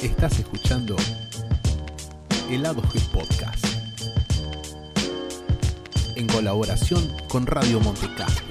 Estás 0.00 0.38
escuchando 0.38 0.96
Helado 2.48 2.80
G 2.82 2.98
Podcast 3.10 3.66
en 6.16 6.26
colaboración 6.26 7.06
con 7.28 7.46
Radio 7.46 7.80
Montecastro. 7.80 8.46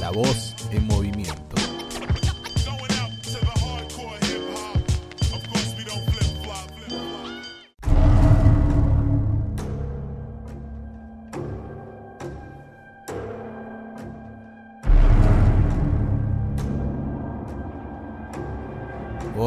La 0.00 0.10
voz 0.10 0.55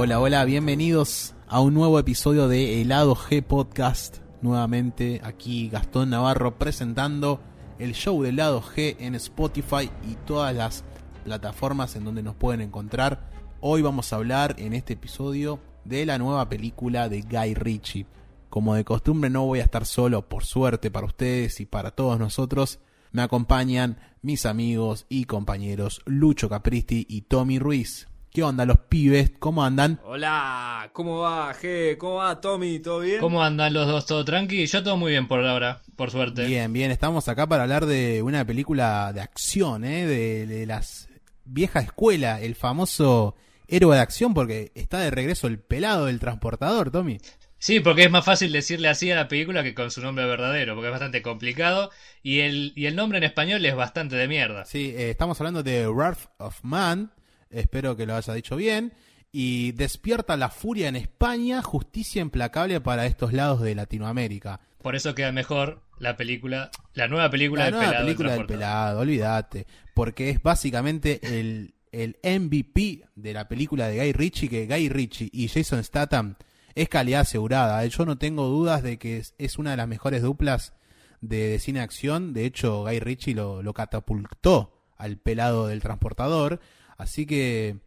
Hola, 0.02 0.22
hola, 0.22 0.46
bienvenidos 0.46 1.36
a 1.50 1.60
un 1.60 1.74
nuevo 1.74 2.00
episodio 2.00 2.48
de 2.48 2.82
Helado 2.82 3.18
G 3.18 3.44
Podcast. 3.44 4.20
Nuevamente 4.42 5.20
aquí 5.26 5.68
Gastón 5.68 6.12
Navarro 6.12 6.58
presentando 6.58 7.42
el 7.80 7.92
show 7.92 8.24
de 8.24 8.30
Helado 8.30 8.62
G 8.62 8.96
en 9.00 9.14
Spotify 9.16 9.92
y 10.10 10.16
todas 10.26 10.56
las 10.56 10.86
plataformas 11.26 11.98
en 11.98 12.06
donde 12.06 12.24
nos 12.24 12.36
pueden 12.36 12.62
encontrar. 12.62 13.30
Hoy 13.60 13.82
vamos 13.82 14.14
a 14.14 14.16
hablar 14.16 14.56
en 14.58 14.72
este 14.72 14.94
episodio 14.94 15.60
de 15.84 16.06
la 16.06 16.18
nueva 16.18 16.48
película 16.48 17.10
de 17.10 17.24
Guy 17.24 17.56
Ritchie. 17.56 18.08
Como 18.50 18.76
de 18.76 18.86
costumbre 18.86 19.30
no 19.30 19.48
voy 19.48 19.60
a 19.60 19.64
estar 19.64 19.86
solo, 19.86 20.30
por 20.30 20.46
suerte 20.46 20.92
para 20.92 21.08
ustedes 21.08 21.60
y 21.60 21.66
para 21.66 21.92
todos 21.92 22.18
nosotros. 22.18 22.80
Me 23.12 23.22
acompañan 23.22 24.00
mis 24.22 24.46
amigos 24.46 25.08
y 25.10 25.26
compañeros 25.26 26.02
Lucho 26.06 26.48
Capristi 26.48 27.06
y 27.10 27.24
Tommy 27.24 27.60
Ruiz. 27.60 28.08
¿Qué 28.32 28.44
onda 28.44 28.64
los 28.66 28.78
pibes? 28.78 29.32
¿Cómo 29.40 29.64
andan? 29.64 30.00
Hola, 30.04 30.92
¿cómo 30.94 31.20
va, 31.20 31.52
G? 31.56 31.98
¿Cómo 31.98 32.16
va, 32.16 32.40
Tommy? 32.40 32.78
¿Todo 32.80 33.00
bien? 33.00 33.20
¿Cómo 33.20 33.44
andan 33.44 33.74
los 33.74 33.88
dos? 33.88 34.06
¿Todo 34.06 34.24
tranqui? 34.24 34.68
Yo 34.68 34.84
todo 34.84 34.98
muy 34.98 35.14
bien 35.14 35.28
por 35.28 35.44
ahora, 35.44 35.82
por 35.96 36.12
suerte. 36.12 36.46
Bien, 36.46 36.72
bien, 36.72 36.92
estamos 36.92 37.28
acá 37.28 37.48
para 37.48 37.64
hablar 37.64 37.88
de 37.88 38.22
una 38.22 38.46
película 38.46 39.12
de 39.14 39.22
acción, 39.22 39.84
¿eh? 39.84 40.06
De, 40.06 40.46
de 40.46 40.66
las 40.68 41.10
vieja 41.44 41.80
escuela, 41.80 42.40
el 42.40 42.54
famoso 42.54 43.36
héroe 43.68 43.96
de 43.96 44.02
acción, 44.04 44.36
porque 44.36 44.72
está 44.76 45.00
de 45.00 45.10
regreso 45.10 45.48
el 45.48 45.58
pelado 45.58 46.06
del 46.06 46.20
transportador, 46.20 46.92
Tommy. 46.92 47.18
Sí, 47.58 47.80
porque 47.82 48.04
es 48.04 48.12
más 48.12 48.24
fácil 48.24 48.52
decirle 48.52 48.88
así 48.88 49.12
a 49.12 49.16
la 49.16 49.28
película 49.28 49.64
que 49.64 49.74
con 49.74 49.92
su 49.92 50.02
nombre 50.02 50.26
verdadero, 50.26 50.76
porque 50.76 50.88
es 50.88 50.92
bastante 50.92 51.22
complicado 51.22 51.90
y 52.24 52.40
el, 52.40 52.74
y 52.76 52.86
el 52.86 52.96
nombre 52.96 53.18
en 53.18 53.26
español 53.26 53.66
es 53.66 53.76
bastante 53.76 54.16
de 54.16 54.28
mierda. 54.28 54.66
Sí, 54.66 54.94
eh, 54.96 55.10
estamos 55.10 55.42
hablando 55.42 55.62
de 55.62 55.88
Wrath 55.88 56.30
of 56.38 56.60
Man, 56.64 57.12
espero 57.50 57.96
que 57.96 58.06
lo 58.06 58.16
haya 58.16 58.34
dicho 58.34 58.56
bien, 58.56 58.94
y 59.32 59.74
Despierta 59.74 60.38
la 60.38 60.50
Furia 60.50 60.88
en 60.88 60.96
España, 60.96 61.62
Justicia 61.62 62.22
Implacable 62.22 62.82
para 62.82 63.06
estos 63.06 63.32
lados 63.34 63.62
de 63.62 63.76
Latinoamérica. 63.76 64.60
Por 64.82 64.96
eso 64.96 65.14
queda 65.14 65.32
mejor 65.32 65.84
la 66.00 66.16
película, 66.18 66.72
la 66.94 67.08
nueva 67.08 67.30
película 67.30 67.62
La 67.62 67.66
del 67.66 67.74
nueva 67.76 67.88
pelado. 67.90 68.06
película 68.06 68.34
del 68.34 68.46
pelado, 68.46 69.00
olvídate, 69.02 69.68
porque 69.94 70.30
es 70.30 70.42
básicamente 70.42 71.20
el, 71.38 71.74
el 71.92 72.18
MVP 72.24 73.04
de 73.16 73.34
la 73.34 73.48
película 73.48 73.88
de 73.88 73.98
Guy 74.00 74.14
Ritchie, 74.14 74.50
que 74.50 74.66
Guy 74.68 74.90
Ritchie 74.90 75.30
y 75.34 75.48
Jason 75.50 75.84
Statham 75.84 76.36
es 76.76 76.88
calidad 76.90 77.22
asegurada. 77.22 77.84
¿eh? 77.84 77.90
Yo 77.90 78.06
no 78.06 78.18
tengo 78.18 78.46
dudas 78.48 78.82
de 78.84 78.98
que 78.98 79.18
es, 79.18 79.36
es 79.38 79.58
una 79.60 79.72
de 79.72 79.78
las 79.78 79.88
mejores 79.88 80.22
duplas 80.22 80.74
de, 81.22 81.50
de 81.50 81.60
cine 81.60 81.82
acción. 81.82 82.32
De 82.34 82.46
hecho, 82.46 82.84
Guy 82.84 83.00
Ritchie 83.00 83.36
lo, 83.36 83.62
lo 83.62 83.74
catapultó 83.74 84.82
al 84.98 85.18
pelado 85.18 85.68
del 85.68 85.82
transportador. 85.82 86.62
Así 87.00 87.26
que 87.26 87.80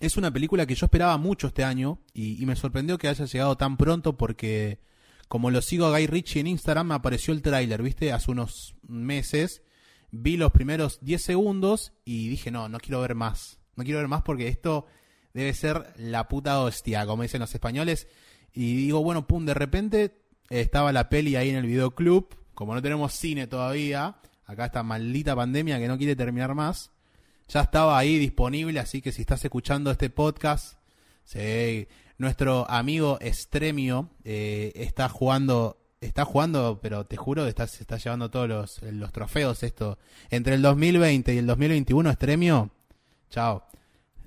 es 0.00 0.16
una 0.16 0.32
película 0.32 0.66
que 0.66 0.74
yo 0.74 0.86
esperaba 0.86 1.16
mucho 1.16 1.46
este 1.46 1.62
año 1.62 2.00
y, 2.12 2.44
me 2.44 2.56
sorprendió 2.56 2.98
que 2.98 3.06
haya 3.06 3.24
llegado 3.24 3.56
tan 3.56 3.76
pronto 3.76 4.18
porque 4.18 4.80
como 5.28 5.52
lo 5.52 5.62
sigo 5.62 5.86
a 5.86 5.90
Guy 5.90 6.08
Ritchie 6.08 6.40
en 6.40 6.48
Instagram 6.48 6.88
me 6.88 6.94
apareció 6.94 7.32
el 7.32 7.40
tráiler, 7.40 7.82
¿viste? 7.82 8.12
Hace 8.12 8.32
unos 8.32 8.74
meses 8.82 9.62
vi 10.10 10.36
los 10.36 10.50
primeros 10.50 10.98
10 11.02 11.22
segundos 11.22 11.92
y 12.04 12.28
dije, 12.28 12.50
no, 12.50 12.68
no 12.68 12.78
quiero 12.80 13.00
ver 13.00 13.14
más. 13.14 13.60
No 13.76 13.84
quiero 13.84 14.00
ver 14.00 14.08
más 14.08 14.22
porque 14.22 14.48
esto 14.48 14.86
debe 15.32 15.54
ser 15.54 15.94
la 15.96 16.26
puta 16.26 16.60
hostia, 16.60 17.06
como 17.06 17.22
dicen 17.22 17.40
los 17.40 17.54
españoles. 17.54 18.08
Y 18.52 18.74
digo, 18.74 19.04
bueno, 19.04 19.28
pum, 19.28 19.46
de 19.46 19.54
repente 19.54 20.20
estaba 20.50 20.92
la 20.92 21.08
peli 21.08 21.36
ahí 21.36 21.48
en 21.48 21.56
el 21.56 21.66
videoclub. 21.66 22.36
Como 22.54 22.74
no 22.74 22.82
tenemos 22.82 23.12
cine 23.12 23.46
todavía, 23.46 24.16
acá 24.46 24.66
esta 24.66 24.82
maldita 24.82 25.36
pandemia 25.36 25.78
que 25.78 25.86
no 25.86 25.96
quiere 25.96 26.16
terminar 26.16 26.56
más, 26.56 26.91
ya 27.52 27.60
estaba 27.62 27.98
ahí 27.98 28.18
disponible. 28.18 28.80
Así 28.80 29.00
que 29.02 29.12
si 29.12 29.22
estás 29.22 29.44
escuchando 29.44 29.90
este 29.90 30.10
podcast, 30.10 30.78
sí, 31.24 31.86
nuestro 32.18 32.68
amigo 32.70 33.18
Estremio 33.20 34.10
eh, 34.24 34.72
está 34.74 35.08
jugando 35.08 35.78
está 36.00 36.24
jugando, 36.24 36.80
pero 36.82 37.06
te 37.06 37.16
juro 37.16 37.44
que 37.44 37.50
está, 37.50 37.68
se 37.68 37.84
está 37.84 37.96
llevando 37.96 38.28
todos 38.28 38.48
los, 38.48 38.82
los 38.82 39.12
trofeos 39.12 39.62
esto. 39.62 39.98
Entre 40.30 40.54
el 40.56 40.62
2020 40.62 41.32
y 41.32 41.38
el 41.38 41.46
2021, 41.46 42.10
Estremio, 42.10 42.70
chao. 43.30 43.64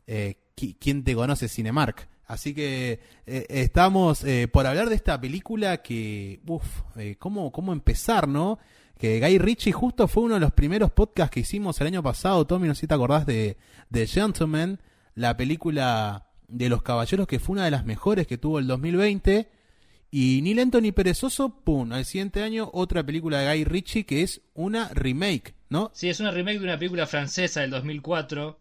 Eh, 0.08 0.35
qui- 0.56 0.78
¿Quién 0.80 1.03
te 1.03 1.14
conoce 1.16 1.50
Cinemark? 1.50 2.08
Así 2.28 2.53
que 2.56 3.02
eh, 3.25 3.46
estamos 3.50 4.24
eh, 4.24 4.47
por 4.47 4.66
hablar 4.66 4.88
de 4.88 4.96
esta 4.96 5.19
película 5.19 5.81
que, 5.81 6.40
uff, 6.47 6.66
¿cómo, 7.19 7.52
¿cómo 7.52 7.74
empezar, 7.74 8.25
no? 8.30 8.58
Que 9.05 9.19
Guy 9.19 9.38
Ritchie 9.38 9.71
justo 9.71 10.07
fue 10.07 10.23
uno 10.23 10.33
de 10.33 10.39
los 10.39 10.51
primeros 10.51 10.89
podcasts 10.89 11.31
que 11.31 11.41
hicimos 11.41 11.79
el 11.79 11.85
año 11.85 12.01
pasado, 12.01 12.47
Tommy, 12.47 12.67
no 12.67 12.73
sé 12.73 12.81
si 12.81 12.88
te 12.88 12.95
acordás 12.95 13.27
de 13.27 13.55
The 13.91 14.07
Gentleman, 14.07 14.79
la 15.13 15.38
película 15.38 16.25
de 16.47 16.69
los 16.69 16.81
caballeros 16.81 17.27
que 17.27 17.38
fue 17.38 17.53
una 17.53 17.66
de 17.66 17.69
las 17.69 17.85
mejores 17.85 18.25
que 18.25 18.39
tuvo 18.39 18.57
el 18.57 18.66
2020. 18.66 19.47
Y 20.09 20.39
ni 20.41 20.55
lento 20.55 20.81
ni 20.81 20.91
perezoso, 20.91 21.61
pum, 21.63 21.93
al 21.93 22.05
siguiente 22.05 22.41
año 22.41 22.71
otra 22.73 23.05
película 23.05 23.41
de 23.41 23.53
Guy 23.55 23.63
Ritchie 23.66 24.05
que 24.07 24.23
es 24.23 24.41
una 24.55 24.89
remake, 24.95 25.53
¿no? 25.69 25.91
Sí, 25.93 26.09
es 26.09 26.19
una 26.19 26.31
remake 26.31 26.57
de 26.57 26.63
una 26.63 26.79
película 26.79 27.05
francesa 27.05 27.61
del 27.61 27.69
2004 27.69 28.57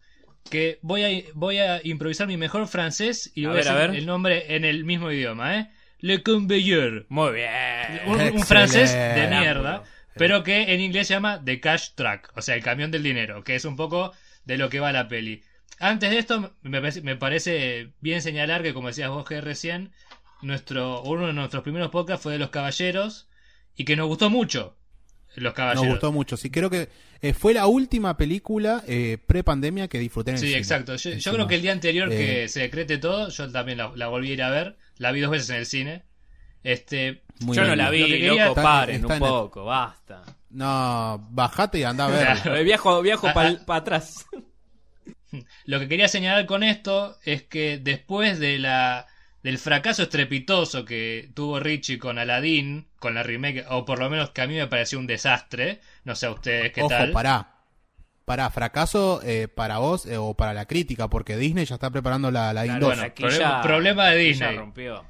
que 0.47 0.77
voy 0.83 1.03
a, 1.05 1.23
voy 1.33 1.57
a 1.57 1.81
improvisar 1.83 2.27
mi 2.27 2.37
mejor 2.37 2.67
francés 2.67 3.31
y 3.33 3.45
A 3.45 3.47
voy 3.47 3.57
ver, 3.57 3.67
a 3.67 3.71
a 3.71 3.75
decir 3.77 3.89
ver. 3.89 3.99
el 3.99 4.05
nombre 4.05 4.55
en 4.55 4.63
el 4.63 4.85
mismo 4.85 5.11
idioma, 5.11 5.57
¿eh? 5.57 5.71
Le 6.01 6.21
Conveyor. 6.21 7.07
Muy 7.09 7.33
bien. 7.33 8.35
Un, 8.35 8.43
francés 8.43 8.93
de 8.93 9.27
mierda, 9.27 9.83
pero 10.17 10.43
que 10.43 10.73
en 10.73 10.81
inglés 10.81 11.07
se 11.07 11.13
llama 11.13 11.41
The 11.43 11.59
Cash 11.59 11.89
Truck, 11.95 12.31
o 12.35 12.41
sea, 12.41 12.55
el 12.55 12.63
camión 12.63 12.91
del 12.91 13.03
dinero, 13.03 13.43
que 13.43 13.55
es 13.55 13.65
un 13.65 13.75
poco 13.75 14.13
de 14.45 14.57
lo 14.57 14.69
que 14.69 14.79
va 14.79 14.91
la 14.91 15.07
peli. 15.07 15.43
Antes 15.79 16.09
de 16.09 16.17
esto, 16.19 16.55
me 16.61 17.15
parece, 17.17 17.91
bien 17.99 18.21
señalar 18.21 18.63
que, 18.63 18.73
como 18.73 18.87
decías 18.87 19.09
vos, 19.09 19.25
que 19.27 19.41
recién, 19.41 19.91
nuestro, 20.41 21.01
uno 21.03 21.27
de 21.27 21.33
nuestros 21.33 21.63
primeros 21.63 21.89
podcasts 21.89 22.23
fue 22.23 22.33
de 22.33 22.39
Los 22.39 22.49
Caballeros 22.49 23.27
y 23.75 23.83
que 23.85 23.95
nos 23.95 24.07
gustó 24.07 24.29
mucho 24.29 24.77
Los 25.35 25.53
Caballeros. 25.53 25.83
Nos 25.83 25.93
gustó 25.95 26.11
mucho. 26.11 26.37
Sí, 26.37 26.49
creo 26.49 26.69
que 26.69 26.87
eh, 27.21 27.33
fue 27.33 27.53
la 27.53 27.67
última 27.67 28.15
película 28.15 28.83
eh, 28.87 29.17
pre-pandemia 29.25 29.87
que 29.87 29.99
disfruté 29.99 30.31
en 30.31 30.35
el 30.35 30.41
Sí, 30.41 30.47
cine. 30.47 30.59
exacto. 30.59 30.95
Yo, 30.95 31.33
creo 31.33 31.47
que 31.47 31.55
el 31.55 31.61
día 31.61 31.71
anterior 31.73 32.09
Eh, 32.11 32.17
que 32.17 32.47
se 32.47 32.61
decrete 32.61 32.97
todo, 32.97 33.29
yo 33.29 33.51
también 33.51 33.77
la, 33.79 33.91
la 33.95 34.07
volví 34.07 34.29
a 34.31 34.33
ir 34.33 34.43
a 34.43 34.49
ver. 34.49 34.77
La 34.97 35.11
vi 35.11 35.19
dos 35.21 35.31
veces 35.31 35.49
en 35.49 35.55
el 35.57 35.65
cine. 35.65 36.03
Este, 36.65 37.21
muy 37.41 37.55
Yo 37.55 37.63
no 37.63 37.75
la 37.75 37.85
Lo 37.85 37.91
vi, 37.91 38.05
que 38.07 38.19
quería- 38.19 38.47
loco, 38.47 38.61
paren 38.61 39.05
un 39.05 39.11
en 39.11 39.15
el- 39.23 39.29
poco, 39.29 39.65
basta. 39.65 40.23
No, 40.49 41.27
bajate 41.29 41.79
y 41.79 41.83
anda 41.83 42.05
a 42.05 42.09
verla. 42.09 42.59
Eh, 42.59 42.63
Viajo, 42.63 43.01
viajo 43.01 43.27
Ah, 43.27 43.33
para 43.33 43.49
ah. 43.67 43.75
atrás. 43.75 44.25
lo 45.65 45.79
que 45.79 45.87
quería 45.87 46.07
señalar 46.07 46.45
con 46.45 46.63
esto 46.63 47.17
es 47.23 47.43
que 47.43 47.77
después 47.77 48.39
de 48.39 48.57
la 48.59 49.07
del 49.43 49.59
fracaso 49.59 50.01
estrepitoso 50.03 50.85
que 50.85 51.29
tuvo 51.35 51.59
Richie 51.59 51.99
con 51.99 52.17
Aladdin, 52.17 52.87
con 52.97 53.13
la 53.13 53.21
remake, 53.21 53.63
o 53.69 53.85
por 53.85 53.99
lo 53.99 54.09
menos 54.09 54.31
que 54.31 54.41
a 54.41 54.47
mí 54.47 54.55
me 54.55 54.65
pareció 54.65 54.97
un 54.97 55.05
desastre, 55.05 55.81
no 56.03 56.15
sé 56.15 56.25
a 56.25 56.31
ustedes 56.31 56.71
qué 56.71 56.81
Ojo, 56.81 56.89
tal. 56.89 57.11
pará. 57.11 57.51
Pará, 58.25 58.49
fracaso 58.49 59.21
eh, 59.23 59.47
para 59.47 59.77
vos 59.77 60.07
eh, 60.07 60.17
o 60.17 60.33
para 60.33 60.55
la 60.55 60.65
crítica, 60.65 61.09
porque 61.11 61.37
Disney 61.37 61.65
ya 61.65 61.75
está 61.75 61.91
preparando 61.91 62.31
la, 62.31 62.53
la 62.53 62.63
Claro, 62.63 62.87
bueno, 62.87 63.03
aquí 63.03 63.21
problema- 63.21 63.37
ya- 63.39 63.61
problema 63.61 64.05
de 64.07 64.15
ya 64.15 64.27
Disney. 64.29 64.57
rompió. 64.57 65.05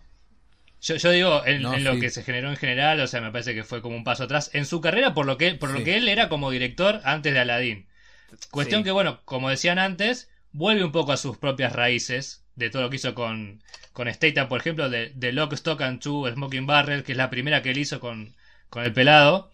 Yo, 0.86 0.96
yo 0.98 1.12
digo, 1.12 1.46
en, 1.46 1.62
No, 1.62 1.74
en 1.74 1.84
lo 1.84 1.98
que 2.00 2.10
se 2.10 2.24
generó 2.24 2.50
en 2.50 2.58
general, 2.58 3.00
o 3.02 3.08
sea, 3.08 3.22
me 3.22 3.32
parece 3.32 3.56
que 3.56 3.64
fue 3.64 3.82
como 3.82 3.96
un 3.98 4.04
paso 4.04 4.24
atrás 4.24 4.52
en 4.54 4.66
su 4.66 4.82
carrera 4.82 5.14
por 5.14 5.26
lo 5.26 5.38
que, 5.38 5.56
por 5.56 5.72
lo 5.72 5.84
que 5.84 5.98
él 5.98 6.08
era 6.08 6.30
como 6.30 6.52
director 6.52 7.02
antes 7.04 7.34
de 7.34 7.40
Aladdin. 7.40 7.88
Cuestión 8.52 8.84
Sí. 8.84 8.86
que, 8.86 8.92
bueno, 8.92 9.22
como 9.26 9.50
decían 9.52 9.80
antes, 9.80 10.32
vuelve 10.52 10.84
un 10.86 10.92
poco 10.94 11.14
a 11.14 11.18
sus 11.18 11.38
propias 11.38 11.74
raíces 11.74 12.46
de 12.56 12.70
todo 12.72 12.84
lo 12.84 12.92
que 12.92 12.98
hizo 12.98 13.16
con, 13.16 13.64
con 13.94 14.14
Statham, 14.14 14.50
por 14.50 14.62
ejemplo, 14.62 14.90
de, 14.90 15.12
de 15.16 15.34
Lock, 15.34 15.54
Stock 15.54 15.82
and 15.82 16.02
Two, 16.02 16.30
Smoking 16.32 16.68
Barrel, 16.68 17.04
que 17.04 17.14
es 17.14 17.20
la 17.20 17.30
primera 17.32 17.62
que 17.64 17.72
él 17.72 17.80
hizo 17.80 18.00
con, 18.02 18.36
con 18.70 18.84
el 18.86 18.94
pelado. 18.94 19.52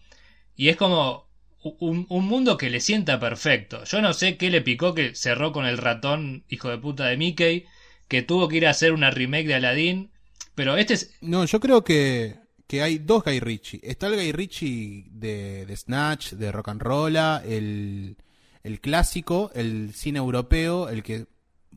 Y 0.56 0.70
es 0.70 0.76
como 0.76 1.28
un, 1.62 2.06
un 2.10 2.26
mundo 2.26 2.56
que 2.58 2.70
le 2.70 2.80
sienta 2.80 3.20
perfecto. 3.20 3.84
Yo 3.84 4.02
no 4.02 4.14
sé 4.14 4.38
qué 4.38 4.50
le 4.50 4.62
picó 4.62 4.94
que 4.94 5.14
cerró 5.14 5.52
con 5.52 5.66
el 5.66 5.78
ratón, 5.78 6.44
hijo 6.48 6.70
de 6.70 6.78
puta 6.78 7.06
de 7.06 7.16
Mickey, 7.18 7.66
que 8.08 8.22
tuvo 8.22 8.48
que 8.48 8.58
ir 8.58 8.68
a 8.68 8.70
hacer 8.70 8.92
una 8.94 9.10
remake 9.10 9.48
de 9.48 9.54
Aladdin. 9.56 10.11
Pero 10.54 10.76
este 10.76 10.94
es, 10.94 11.10
No, 11.20 11.44
yo 11.44 11.60
creo 11.60 11.82
que, 11.82 12.36
que 12.66 12.82
hay 12.82 12.98
dos 12.98 13.24
Guy 13.24 13.40
Ritchie. 13.40 13.80
Está 13.82 14.06
el 14.08 14.16
Guy 14.16 14.32
Ritchie 14.32 15.06
de, 15.10 15.66
de 15.66 15.76
Snatch, 15.76 16.32
de 16.32 16.52
Rock 16.52 16.68
and 16.68 16.82
Rolla, 16.82 17.42
el, 17.44 18.16
el 18.62 18.80
clásico, 18.80 19.50
el 19.54 19.92
cine 19.94 20.18
europeo, 20.18 20.88
el 20.88 21.02
que 21.02 21.26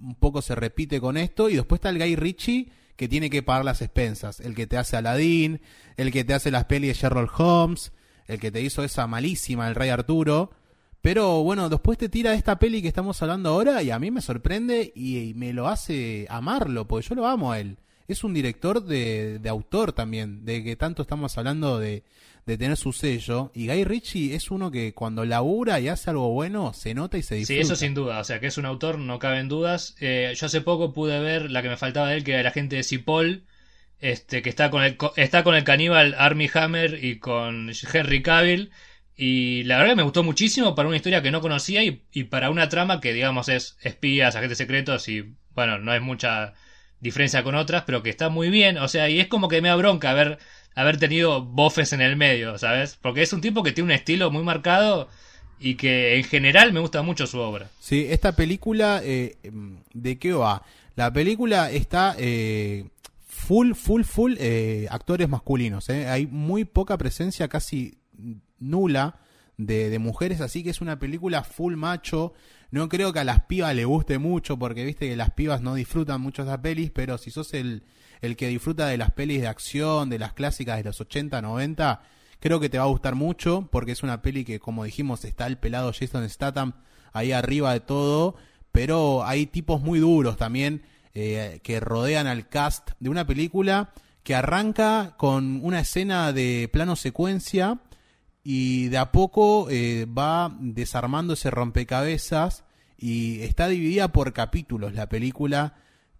un 0.01 0.15
poco 0.15 0.41
se 0.41 0.55
repite 0.55 0.99
con 0.99 1.17
esto, 1.17 1.49
y 1.49 1.55
después 1.55 1.79
está 1.79 1.89
el 1.89 1.99
Guy 1.99 2.15
Ritchie 2.15 2.71
que 2.95 3.07
tiene 3.07 3.29
que 3.29 3.43
pagar 3.43 3.65
las 3.65 3.81
expensas, 3.81 4.39
el 4.39 4.55
que 4.55 4.67
te 4.67 4.77
hace 4.77 4.95
Aladdin, 4.95 5.61
el 5.97 6.11
que 6.11 6.23
te 6.23 6.33
hace 6.33 6.51
las 6.51 6.65
pelis 6.65 6.89
de 6.89 6.93
Sherlock 6.93 7.39
Holmes, 7.39 7.91
el 8.27 8.39
que 8.39 8.51
te 8.51 8.61
hizo 8.61 8.83
esa 8.83 9.07
malísima, 9.07 9.67
el 9.67 9.75
Rey 9.75 9.89
Arturo. 9.89 10.51
Pero 11.01 11.43
bueno, 11.43 11.69
después 11.69 11.97
te 11.97 12.09
tira 12.09 12.33
esta 12.33 12.57
peli 12.57 12.81
que 12.81 12.87
estamos 12.87 13.21
hablando 13.21 13.49
ahora 13.49 13.83
y 13.83 13.91
a 13.91 13.99
mí 13.99 14.11
me 14.11 14.21
sorprende 14.21 14.91
y, 14.95 15.33
me 15.35 15.53
lo 15.53 15.67
hace 15.67 16.25
amarlo, 16.29 16.87
porque 16.87 17.09
yo 17.09 17.15
lo 17.15 17.27
amo 17.27 17.51
a 17.51 17.59
él. 17.59 17.77
Es 18.07 18.23
un 18.23 18.33
director 18.33 18.83
de, 18.83 19.39
de 19.39 19.49
autor 19.49 19.93
también, 19.93 20.45
de 20.45 20.63
que 20.63 20.75
tanto 20.75 21.01
estamos 21.01 21.37
hablando 21.37 21.79
de, 21.79 22.03
de 22.45 22.57
tener 22.57 22.77
su 22.77 22.93
sello. 22.93 23.51
Y 23.55 23.67
Guy 23.67 23.83
Ritchie 23.83 24.35
es 24.35 24.51
uno 24.51 24.69
que 24.69 24.93
cuando 24.93 25.25
labura 25.25 25.79
y 25.79 25.87
hace 25.87 26.11
algo 26.11 26.29
bueno, 26.29 26.73
se 26.73 26.93
nota 26.93 27.17
y 27.17 27.23
se 27.23 27.35
disfruta. 27.35 27.55
Sí, 27.55 27.61
eso 27.61 27.75
sin 27.75 27.93
duda. 27.93 28.19
O 28.19 28.23
sea, 28.23 28.39
que 28.39 28.47
es 28.47 28.57
un 28.57 28.65
autor, 28.65 28.99
no 28.99 29.17
caben 29.17 29.47
dudas. 29.49 29.95
Eh, 29.99 30.33
yo 30.35 30.45
hace 30.45 30.61
poco 30.61 30.93
pude 30.93 31.19
ver 31.19 31.49
la 31.49 31.61
que 31.61 31.69
me 31.69 31.77
faltaba 31.77 32.09
de 32.09 32.17
él, 32.17 32.23
que 32.23 32.33
era 32.33 32.43
la 32.43 32.51
gente 32.51 32.75
de 32.75 32.83
Cipoll, 32.83 33.45
este, 33.99 34.41
que 34.41 34.49
está 34.49 34.69
con 34.69 34.83
el, 34.83 34.97
está 35.15 35.43
con 35.43 35.55
el 35.55 35.63
caníbal 35.63 36.15
Army 36.17 36.49
Hammer 36.53 37.03
y 37.03 37.17
con 37.17 37.71
Henry 37.91 38.21
Cavill. 38.21 38.71
Y 39.17 39.63
la 39.63 39.77
verdad 39.77 39.93
que 39.93 39.97
me 39.97 40.03
gustó 40.03 40.23
muchísimo 40.23 40.75
para 40.75 40.87
una 40.89 40.97
historia 40.97 41.21
que 41.23 41.31
no 41.31 41.41
conocía 41.41 41.83
y, 41.83 42.03
y 42.11 42.25
para 42.25 42.49
una 42.51 42.69
trama 42.69 42.99
que, 42.99 43.13
digamos, 43.13 43.49
es 43.49 43.77
espías, 43.81 44.35
agentes 44.35 44.57
secretos 44.57 45.07
y, 45.07 45.33
bueno, 45.55 45.79
no 45.79 45.93
es 45.93 46.01
mucha 46.01 46.53
diferencia 46.99 47.43
con 47.43 47.55
otras, 47.55 47.83
pero 47.85 48.03
que 48.03 48.09
está 48.09 48.29
muy 48.29 48.49
bien. 48.49 48.77
O 48.77 48.87
sea, 48.87 49.09
y 49.09 49.19
es 49.19 49.27
como 49.27 49.47
que 49.47 49.61
me 49.61 49.69
da 49.69 49.75
bronca 49.75 50.13
ver 50.13 50.39
haber 50.75 50.97
tenido 50.97 51.43
bofes 51.43 51.93
en 51.93 52.01
el 52.01 52.17
medio, 52.17 52.57
¿sabes? 52.57 52.97
Porque 53.01 53.21
es 53.21 53.33
un 53.33 53.41
tipo 53.41 53.63
que 53.63 53.71
tiene 53.71 53.85
un 53.85 53.91
estilo 53.91 54.29
muy 54.29 54.43
marcado 54.43 55.07
y 55.59 55.75
que 55.75 56.17
en 56.17 56.23
general 56.25 56.73
me 56.73 56.81
gusta 56.81 57.01
mucho 57.01 57.25
su 57.25 57.39
obra. 57.39 57.69
Sí, 57.79 58.05
esta 58.09 58.33
película, 58.33 59.01
eh, 59.03 59.37
¿de 59.93 60.19
qué 60.19 60.33
va? 60.33 60.63
La 60.95 61.11
película 61.11 61.71
está 61.71 62.15
eh, 62.19 62.89
full, 63.25 63.73
full, 63.73 64.03
full 64.03 64.35
eh, 64.37 64.87
actores 64.91 65.29
masculinos. 65.29 65.89
Hay 65.89 66.27
muy 66.27 66.65
poca 66.65 66.97
presencia, 66.97 67.47
casi 67.47 67.97
nula, 68.59 69.15
de, 69.57 69.97
mujeres, 69.99 70.41
así 70.41 70.63
que 70.63 70.69
es 70.69 70.81
una 70.81 70.99
película 70.99 71.43
full 71.43 71.75
macho. 71.75 72.33
No 72.71 72.89
creo 72.89 73.13
que 73.13 73.19
a 73.19 73.23
las 73.23 73.41
pibas 73.41 73.75
le 73.75 73.85
guste 73.85 74.17
mucho, 74.17 74.57
porque 74.57 74.83
viste 74.83 75.07
que 75.07 75.15
las 75.15 75.31
pibas 75.31 75.61
no 75.61 75.75
disfrutan 75.75 76.21
mucho 76.21 76.45
de 76.45 76.57
pelis, 76.59 76.91
pero 76.91 77.17
si 77.17 77.31
sos 77.31 77.53
el, 77.53 77.83
el 78.21 78.35
que 78.35 78.47
disfruta 78.47 78.87
de 78.87 78.97
las 78.97 79.11
pelis 79.11 79.41
de 79.41 79.47
acción, 79.47 80.09
de 80.09 80.19
las 80.19 80.33
clásicas 80.33 80.77
de 80.77 80.83
los 80.83 80.99
80, 80.99 81.41
90, 81.41 82.01
creo 82.39 82.59
que 82.59 82.69
te 82.69 82.77
va 82.77 82.83
a 82.83 82.87
gustar 82.87 83.15
mucho 83.15 83.67
porque 83.71 83.93
es 83.93 84.03
una 84.03 84.21
peli 84.21 84.43
que, 84.43 84.59
como 84.59 84.83
dijimos, 84.83 85.23
está 85.25 85.47
el 85.47 85.57
pelado 85.57 85.93
Jason 85.97 86.29
Statham 86.29 86.73
ahí 87.13 87.31
arriba 87.31 87.71
de 87.73 87.79
todo, 87.79 88.35
pero 88.71 89.25
hay 89.25 89.47
tipos 89.47 89.81
muy 89.81 89.99
duros 89.99 90.35
también 90.35 90.83
eh, 91.13 91.61
que 91.63 91.79
rodean 91.79 92.27
al 92.27 92.49
cast 92.49 92.91
de 92.99 93.09
una 93.09 93.25
película 93.25 93.93
que 94.23 94.35
arranca 94.35 95.13
con 95.17 95.63
una 95.63 95.79
escena 95.79 96.33
de 96.33 96.69
plano 96.73 96.95
secuencia 96.95 97.79
y 98.47 98.89
de 98.89 98.99
a 98.99 99.11
poco 99.11 99.71
eh, 99.71 100.05
va 100.05 100.55
desarmando 100.59 101.33
ese 101.33 101.49
rompecabezas 101.49 102.63
y 102.95 103.41
está 103.41 103.67
dividida 103.67 104.09
por 104.09 104.33
capítulos 104.33 104.93
la 104.93 105.09
película. 105.09 105.73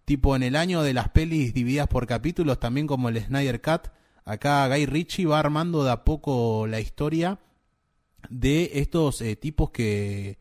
Tipo 0.06 0.36
en 0.36 0.42
el 0.42 0.56
año 0.56 0.81
de 0.81 0.95
las 0.95 1.10
pelis 1.10 1.54
divididas 1.54 1.88
por 1.88 2.07
capítulos, 2.07 2.60
también 2.60 2.88
como 2.88 3.10
el 3.10 3.24
Snyder 3.24 3.62
Cut, 3.62 3.89
acá 4.25 4.68
Guy 4.68 4.88
Ritchie 4.88 5.27
va 5.27 5.39
armando 5.39 5.83
de 5.83 5.92
a 5.92 6.04
poco 6.04 6.66
la 6.66 6.80
historia 6.80 7.38
de 8.30 8.72
estos 8.74 9.22
eh, 9.22 9.36
tipos 9.36 9.69
que 9.69 10.39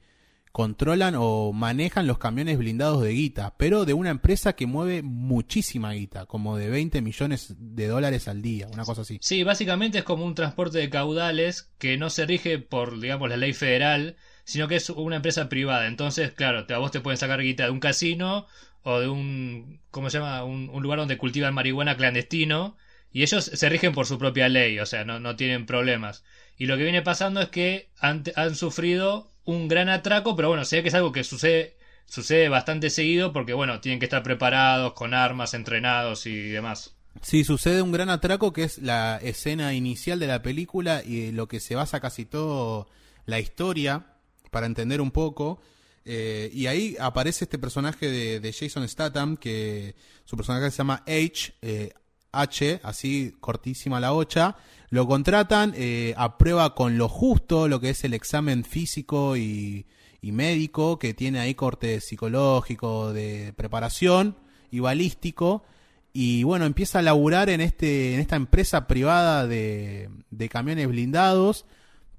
controlan 0.54 1.16
o 1.18 1.52
manejan 1.52 2.06
los 2.06 2.18
camiones 2.18 2.58
blindados 2.58 3.02
de 3.02 3.10
guita, 3.10 3.56
pero 3.56 3.84
de 3.84 3.92
una 3.92 4.10
empresa 4.10 4.52
que 4.52 4.68
mueve 4.68 5.02
muchísima 5.02 5.94
guita, 5.94 6.26
como 6.26 6.56
de 6.56 6.70
20 6.70 7.02
millones 7.02 7.56
de 7.58 7.88
dólares 7.88 8.28
al 8.28 8.40
día, 8.40 8.68
una 8.72 8.84
cosa 8.84 9.02
así. 9.02 9.18
Sí, 9.20 9.42
básicamente 9.42 9.98
es 9.98 10.04
como 10.04 10.24
un 10.24 10.36
transporte 10.36 10.78
de 10.78 10.90
caudales 10.90 11.72
que 11.78 11.96
no 11.96 12.08
se 12.08 12.24
rige 12.24 12.60
por, 12.60 13.00
digamos, 13.00 13.28
la 13.28 13.36
ley 13.36 13.52
federal, 13.52 14.14
sino 14.44 14.68
que 14.68 14.76
es 14.76 14.90
una 14.90 15.16
empresa 15.16 15.48
privada. 15.48 15.88
Entonces, 15.88 16.30
claro, 16.30 16.64
a 16.72 16.78
vos 16.78 16.92
te 16.92 17.00
pueden 17.00 17.18
sacar 17.18 17.42
guita 17.42 17.64
de 17.64 17.70
un 17.70 17.80
casino 17.80 18.46
o 18.84 19.00
de 19.00 19.08
un, 19.08 19.80
¿cómo 19.90 20.08
se 20.08 20.18
llama? 20.18 20.44
Un, 20.44 20.70
lugar 20.80 21.00
donde 21.00 21.18
cultivan 21.18 21.52
marihuana 21.52 21.96
clandestino 21.96 22.76
y 23.10 23.24
ellos 23.24 23.44
se 23.44 23.68
rigen 23.68 23.92
por 23.92 24.06
su 24.06 24.20
propia 24.20 24.48
ley, 24.48 24.78
o 24.78 24.86
sea, 24.86 25.04
no, 25.04 25.34
tienen 25.34 25.66
problemas. 25.66 26.22
Y 26.56 26.66
lo 26.66 26.76
que 26.76 26.84
viene 26.84 27.02
pasando 27.02 27.40
es 27.40 27.48
que 27.48 27.90
han 27.98 28.54
sufrido 28.54 29.33
un 29.44 29.68
gran 29.68 29.88
atraco, 29.88 30.36
pero 30.36 30.48
bueno, 30.48 30.64
sé 30.64 30.82
que 30.82 30.88
es 30.88 30.94
algo 30.94 31.12
que 31.12 31.24
sucede, 31.24 31.76
sucede 32.06 32.48
bastante 32.48 32.90
seguido 32.90 33.32
porque, 33.32 33.54
bueno, 33.54 33.80
tienen 33.80 33.98
que 33.98 34.06
estar 34.06 34.22
preparados 34.22 34.92
con 34.94 35.14
armas, 35.14 35.54
entrenados 35.54 36.26
y 36.26 36.48
demás. 36.50 36.94
Sí, 37.22 37.44
sucede 37.44 37.80
un 37.82 37.92
gran 37.92 38.10
atraco 38.10 38.52
que 38.52 38.64
es 38.64 38.78
la 38.78 39.18
escena 39.22 39.72
inicial 39.74 40.18
de 40.18 40.26
la 40.26 40.42
película 40.42 41.02
y 41.04 41.30
lo 41.30 41.46
que 41.46 41.60
se 41.60 41.76
basa 41.76 42.00
casi 42.00 42.24
todo 42.24 42.88
la 43.26 43.38
historia, 43.38 44.06
para 44.50 44.66
entender 44.66 45.00
un 45.00 45.10
poco. 45.10 45.60
Eh, 46.04 46.50
y 46.52 46.66
ahí 46.66 46.96
aparece 47.00 47.44
este 47.44 47.58
personaje 47.58 48.08
de, 48.40 48.52
Jason 48.52 48.86
Statham, 48.88 49.36
que 49.36 49.94
su 50.24 50.36
personaje 50.36 50.70
se 50.70 50.78
llama 50.78 51.02
H, 51.06 51.54
eh, 51.62 51.92
H, 52.40 52.80
así 52.82 53.34
cortísima 53.40 54.00
la 54.00 54.12
hocha. 54.12 54.56
Lo 54.90 55.06
contratan, 55.06 55.72
eh, 55.76 56.14
aprueba 56.16 56.74
con 56.74 56.98
lo 56.98 57.08
justo 57.08 57.68
lo 57.68 57.80
que 57.80 57.90
es 57.90 58.04
el 58.04 58.14
examen 58.14 58.64
físico 58.64 59.36
y, 59.36 59.86
médico, 60.22 60.98
que 60.98 61.12
tiene 61.12 61.40
ahí 61.40 61.54
corte 61.54 62.00
psicológico, 62.00 63.12
de 63.12 63.52
preparación 63.56 64.36
y 64.70 64.80
balístico. 64.80 65.64
Y 66.12 66.44
bueno, 66.44 66.64
empieza 66.64 67.00
a 67.00 67.02
laburar 67.02 67.50
en, 67.50 67.60
este, 67.60 68.14
en 68.14 68.20
esta 68.20 68.36
empresa 68.36 68.86
privada 68.86 69.46
de, 69.46 70.08
de 70.30 70.48
camiones 70.48 70.88
blindados 70.88 71.66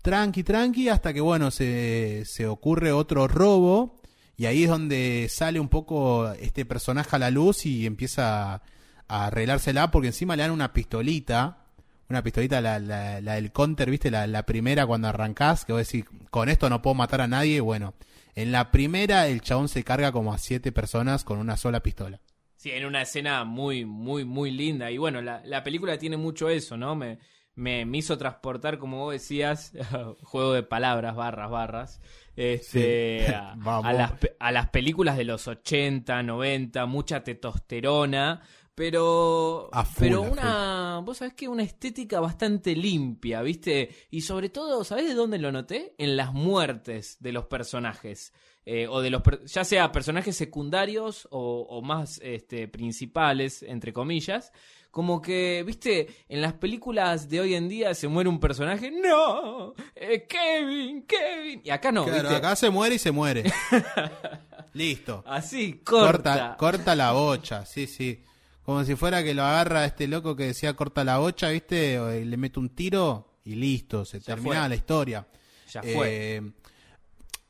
tranqui, 0.06 0.44
tranqui, 0.44 0.88
hasta 0.88 1.16
que, 1.16 1.20
bueno, 1.20 1.50
se, 1.50 2.26
se 2.26 2.46
ocurre 2.46 2.92
otro 2.92 3.28
robo. 3.28 3.96
Y 4.38 4.46
ahí 4.46 4.66
es 4.66 4.70
donde 4.70 5.28
sale 5.32 5.60
un 5.60 5.68
poco 5.68 6.32
este 6.34 6.64
personaje 6.64 7.16
a 7.16 7.20
la 7.20 7.32
luz 7.32 7.66
y 7.66 7.88
empieza 7.88 8.62
a, 9.08 9.28
arreglársela 9.28 9.92
porque 9.92 10.08
encima 10.08 10.36
le 10.36 10.44
dan 10.44 10.52
una 10.52 10.74
pistolita. 10.74 11.60
Una 12.08 12.22
pistolita, 12.22 12.62
la, 12.62 12.78
la, 12.78 13.20
del 13.20 13.52
counter, 13.52 13.90
¿viste? 13.90 14.12
La, 14.12 14.28
la, 14.28 14.44
primera 14.44 14.86
cuando 14.86 15.08
arrancás, 15.08 15.66
que 15.66 15.74
vos 15.74 15.88
decís, 15.88 16.06
con 16.30 16.50
esto 16.50 16.70
no 16.70 16.82
puedo 16.82 16.94
matar 16.94 17.22
a 17.22 17.28
nadie. 17.28 17.62
Bueno, 17.62 17.96
en 18.36 18.52
la 18.52 18.70
primera 18.70 19.28
el 19.28 19.42
chabón 19.42 19.70
se 19.70 19.84
carga 19.84 20.12
como 20.12 20.32
a 20.32 20.38
siete 20.38 20.72
personas 20.72 21.24
con 21.24 21.40
una 21.40 21.58
sola 21.58 21.80
pistola. 21.82 22.20
Sí, 22.58 22.72
en 22.72 22.86
una 22.86 23.02
escena 23.02 23.44
muy, 23.44 23.86
muy, 23.86 24.24
muy 24.24 24.52
linda. 24.52 24.92
Y 24.92 24.98
bueno, 24.98 25.22
la, 25.22 25.42
la 25.46 25.64
película 25.64 25.98
tiene 25.98 26.18
mucho 26.18 26.50
eso, 26.50 26.78
¿no? 26.78 26.96
Me, 26.96 27.18
me, 27.56 27.86
hizo 27.98 28.18
transportar, 28.18 28.78
como 28.78 29.00
vos 29.00 29.14
decías, 29.14 29.72
juego 30.24 30.54
de 30.54 30.64
palabras, 30.64 31.16
barras, 31.16 31.50
barras, 31.50 32.02
este, 32.36 33.28
a, 33.28 33.56
las, 33.94 34.14
a 34.40 34.52
las 34.52 34.70
películas 34.70 35.18
de 35.18 35.24
los 35.24 35.48
80, 35.48 36.22
90, 36.24 36.86
mucha 36.86 37.24
testosterona, 37.24 38.42
pero 38.76 39.70
pero 39.98 40.22
una 40.22 41.02
vos 41.04 41.18
sabés 41.18 41.34
que 41.34 41.48
una 41.48 41.64
estética 41.64 42.20
bastante 42.20 42.76
limpia 42.76 43.42
viste 43.42 43.90
y 44.12 44.22
sobre 44.22 44.50
todo 44.50 44.84
sabés 44.84 45.08
de 45.08 45.14
dónde 45.14 45.40
lo 45.40 45.52
noté 45.52 45.96
en 45.98 46.18
las 46.18 46.34
muertes 46.34 47.18
de 47.22 47.32
los 47.32 47.46
personajes 47.46 48.34
eh, 48.66 48.88
o 48.88 49.02
de 49.02 49.10
los 49.10 49.24
ya 49.46 49.64
sea 49.64 49.92
personajes 49.92 50.36
secundarios 50.36 51.28
o, 51.32 51.66
o 51.70 51.82
más 51.82 52.20
este, 52.22 52.68
principales 52.68 53.64
entre 53.64 53.94
comillas 53.94 54.52
como 54.96 55.22
que, 55.22 55.62
viste, 55.68 56.08
en 56.30 56.42
las 56.42 56.54
películas 56.54 57.28
de 57.28 57.42
hoy 57.42 57.54
en 57.54 57.68
día 57.68 57.94
se 57.94 58.08
muere 58.08 58.30
un 58.30 58.40
personaje, 58.40 58.90
no, 58.92 59.74
eh, 59.94 60.26
Kevin, 60.26 61.06
Kevin. 61.06 61.62
Y 61.66 61.70
acá 61.70 61.92
no. 61.92 62.06
Claro, 62.06 62.30
acá 62.30 62.56
se 62.56 62.70
muere 62.70 62.96
y 62.96 63.00
se 63.00 63.12
muere. 63.12 63.44
Listo. 64.74 65.22
Así, 65.28 65.82
corta. 65.84 66.56
corta. 66.58 66.96
la 66.96 67.12
bocha, 67.12 67.66
sí, 67.66 67.88
sí. 67.88 68.24
Como 68.66 68.84
si 68.84 68.96
fuera 68.96 69.24
que 69.24 69.36
lo 69.36 69.44
agarra 69.44 69.86
este 69.86 70.08
loco 70.08 70.36
que 70.36 70.48
decía 70.48 70.76
corta 70.76 71.04
la 71.04 71.20
bocha, 71.20 71.50
viste, 71.50 72.00
o 72.00 72.10
le 72.10 72.36
mete 72.38 72.60
un 72.60 72.70
tiro 72.70 73.36
y 73.44 73.54
listo, 73.54 74.06
se 74.06 74.20
termina 74.20 74.68
la 74.68 74.74
historia. 74.74 75.28
Ya 75.72 75.84
fue. 75.84 76.38
Eh, 76.38 76.42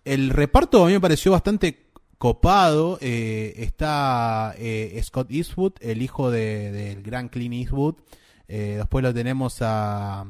el 0.04 0.30
reparto 0.30 0.84
a 0.84 0.88
mí 0.88 0.94
me 0.94 1.00
pareció 1.00 1.32
bastante 1.32 1.90
copado. 2.18 2.98
Eh, 3.00 3.54
está 3.58 4.56
eh, 4.58 5.00
Scott 5.04 5.32
Eastwood, 5.32 5.74
el 5.80 6.02
hijo 6.02 6.32
del 6.32 6.74
de, 6.74 7.02
gran 7.02 7.30
Clint 7.30 7.56
Eastwood. 7.56 7.96
Después 8.48 9.02
lo 9.02 9.14
tenemos 9.14 9.62
a, 9.62 10.26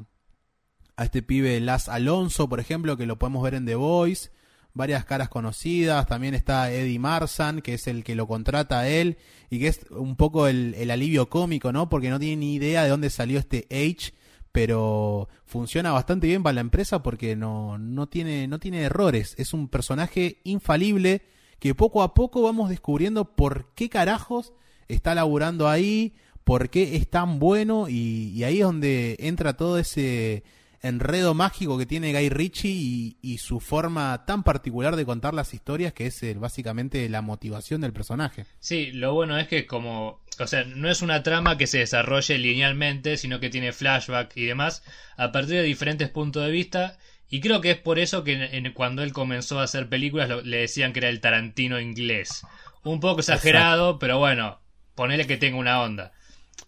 a 0.96 1.04
este 1.04 1.24
pibe 1.24 1.60
Las 1.62 1.90
Alonso, 1.90 2.48
por 2.48 2.60
ejemplo, 2.60 2.96
que 2.96 3.08
lo 3.08 3.18
podemos 3.18 3.44
ver 3.44 3.56
en 3.56 3.66
The 3.66 3.76
Voice. 3.76 4.30
Varias 4.76 5.06
caras 5.06 5.30
conocidas. 5.30 6.06
También 6.06 6.36
está 6.36 6.72
Eddie 6.72 7.00
Marsan, 7.00 7.62
que 7.62 7.74
es 7.74 7.88
el 7.88 8.04
que 8.04 8.14
lo 8.14 8.28
contrata 8.28 8.82
a 8.82 8.88
él. 8.88 9.18
Y 9.50 9.58
que 9.58 9.70
es 9.70 9.88
un 9.90 10.16
poco 10.16 10.48
el, 10.48 10.76
el 10.76 10.92
alivio 10.92 11.28
cómico, 11.30 11.72
¿no? 11.72 11.90
Porque 11.90 12.12
no 12.12 12.20
tiene 12.20 12.36
ni 12.36 12.54
idea 12.54 12.84
de 12.84 12.90
dónde 12.90 13.10
salió 13.10 13.40
este 13.40 13.68
H 13.72 14.14
pero 14.56 15.28
funciona 15.44 15.92
bastante 15.92 16.28
bien 16.28 16.42
para 16.42 16.54
la 16.54 16.62
empresa 16.62 17.04
porque 17.04 17.36
no, 17.36 17.78
no, 17.78 18.08
tiene, 18.08 18.48
no 18.48 18.58
tiene 18.58 18.84
errores. 18.84 19.36
Es 19.38 19.54
un 19.54 19.68
personaje 19.68 20.40
infalible 20.46 21.24
que 21.60 21.76
poco 21.76 22.02
a 22.02 22.14
poco 22.14 22.42
vamos 22.42 22.70
descubriendo 22.70 23.36
por 23.36 23.74
qué 23.76 23.90
carajos 23.90 24.54
está 24.88 25.14
laburando 25.14 25.68
ahí, 25.68 26.14
por 26.46 26.70
qué 26.70 26.96
es 26.96 27.10
tan 27.10 27.38
bueno 27.38 27.90
y, 27.90 28.32
y 28.34 28.46
ahí 28.46 28.60
es 28.60 28.64
donde 28.64 29.18
entra 29.20 29.58
todo 29.58 29.78
ese 29.78 30.46
enredo 30.86 31.34
mágico 31.34 31.78
que 31.78 31.86
tiene 31.86 32.14
Guy 32.14 32.30
Ritchie 32.30 32.70
y, 32.70 33.18
y, 33.22 33.38
su 33.40 33.60
forma 33.60 34.26
tan 34.26 34.44
particular 34.44 34.96
de 34.96 35.06
contar 35.06 35.34
las 35.34 35.54
historias 35.54 35.94
que 35.94 36.08
es 36.08 36.22
eh, 36.24 36.34
básicamente 36.36 37.08
la 37.10 37.22
motivación 37.22 37.82
del 37.82 37.94
personaje. 37.94 38.46
Sí, 38.60 38.92
lo 38.92 39.14
bueno 39.14 39.38
es 39.38 39.48
que 39.48 39.66
como, 39.66 40.22
o 40.40 40.48
sea, 40.48 40.64
no 40.64 40.90
es 40.90 41.02
una 41.02 41.24
trama 41.24 41.58
que 41.58 41.68
se 41.68 41.80
desarrolle 41.80 42.38
linealmente, 42.38 43.18
sino 43.18 43.40
que 43.40 43.50
tiene 43.50 43.74
flashback 43.74 44.36
y 44.38 44.46
demás 44.46 44.84
a 45.18 45.32
partir 45.32 45.56
de 45.56 45.64
diferentes 45.64 46.10
puntos 46.10 46.46
de 46.46 46.52
vista 46.52 46.98
y 47.30 47.42
creo 47.42 47.62
que 47.62 47.72
es 47.72 47.78
por 47.78 48.00
eso 48.00 48.24
que 48.24 48.34
en, 48.34 48.66
en, 48.66 48.74
cuando 48.74 49.02
él 49.04 49.12
comenzó 49.12 49.60
a 49.60 49.64
hacer 49.64 49.90
películas 49.90 50.30
lo, 50.30 50.42
le 50.42 50.58
decían 50.58 50.94
que 50.94 51.00
era 51.00 51.10
el 51.10 51.22
Tarantino 51.22 51.80
inglés. 51.80 52.44
Un 52.84 53.00
poco 53.00 53.22
exagerado, 53.22 53.90
Exacto. 53.90 54.00
pero 54.00 54.20
bueno, 54.20 54.60
ponele 54.94 55.26
que 55.26 55.38
tenga 55.38 55.58
una 55.58 55.82
onda. 55.82 56.14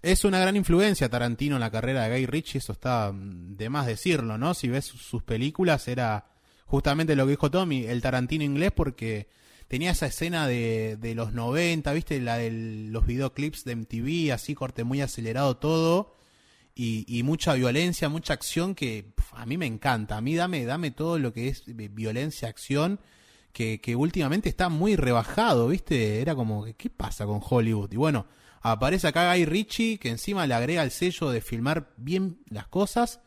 Es 0.01 0.23
una 0.23 0.39
gran 0.39 0.55
influencia 0.55 1.09
Tarantino 1.09 1.55
en 1.55 1.61
la 1.61 1.71
carrera 1.71 2.03
de 2.03 2.17
Guy 2.17 2.25
Ritchie, 2.27 2.59
eso 2.59 2.73
está 2.73 3.11
de 3.13 3.69
más 3.69 3.87
decirlo, 3.87 4.37
¿no? 4.37 4.53
Si 4.53 4.67
ves 4.67 4.85
sus 4.85 5.23
películas 5.23 5.87
era 5.87 6.25
justamente 6.65 7.15
lo 7.15 7.25
que 7.25 7.31
dijo 7.31 7.49
Tommy, 7.49 7.85
el 7.85 8.01
Tarantino 8.01 8.43
inglés 8.43 8.71
porque 8.75 9.27
tenía 9.67 9.91
esa 9.91 10.05
escena 10.05 10.47
de, 10.47 10.97
de 10.99 11.15
los 11.15 11.33
90, 11.33 11.91
¿viste? 11.93 12.21
La 12.21 12.37
de 12.37 12.51
los 12.51 13.05
videoclips 13.05 13.63
de 13.63 13.75
MTV, 13.75 14.33
así 14.33 14.53
corte 14.53 14.83
muy 14.83 15.01
acelerado 15.01 15.57
todo 15.57 16.15
y, 16.79 17.05
y 17.07 17.23
mucha 17.23 17.55
violencia, 17.55 18.07
mucha 18.07 18.33
acción 18.33 18.75
que 18.75 19.13
a 19.31 19.47
mí 19.47 19.57
me 19.57 19.65
encanta. 19.65 20.15
A 20.17 20.21
mí 20.21 20.35
dame, 20.35 20.63
dame 20.63 20.91
todo 20.91 21.17
lo 21.17 21.33
que 21.33 21.47
es 21.47 21.63
violencia, 21.65 22.49
acción. 22.49 22.99
Que, 23.51 23.81
que 23.81 23.95
últimamente 23.95 24.49
está 24.49 24.69
muy 24.69 24.95
rebajado, 24.95 25.69
¿viste? 25.69 26.21
Era 26.21 26.35
como, 26.35 26.65
¿qué 26.77 26.91
pasa 26.91 27.25
con 27.25 27.41
Hollywood? 27.41 27.91
Y 27.91 27.95
bueno, 27.95 28.27
aparece 28.71 29.07
acá 29.07 29.33
Guy 29.33 29.45
Ritchie, 29.45 29.97
que 29.97 30.09
encima 30.09 30.47
le 30.47 30.53
agrega 30.53 30.83
el 30.83 30.91
sello 30.91 31.29
de 31.29 31.41
filmar 31.41 31.93
bien 31.97 32.39
las 32.49 32.67
cosas, 32.67 33.21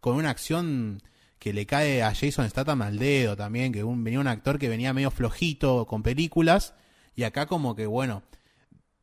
con 0.00 0.16
una 0.16 0.30
acción 0.30 1.02
que 1.38 1.52
le 1.52 1.66
cae 1.66 2.02
a 2.02 2.14
Jason 2.14 2.48
Statham 2.48 2.82
al 2.82 2.98
dedo 2.98 3.36
también, 3.36 3.72
que 3.72 3.82
un, 3.82 4.04
venía 4.04 4.20
un 4.20 4.28
actor 4.28 4.58
que 4.58 4.68
venía 4.68 4.92
medio 4.92 5.10
flojito 5.10 5.86
con 5.86 6.02
películas, 6.02 6.74
y 7.14 7.22
acá 7.24 7.46
como 7.46 7.74
que, 7.74 7.86
bueno, 7.86 8.22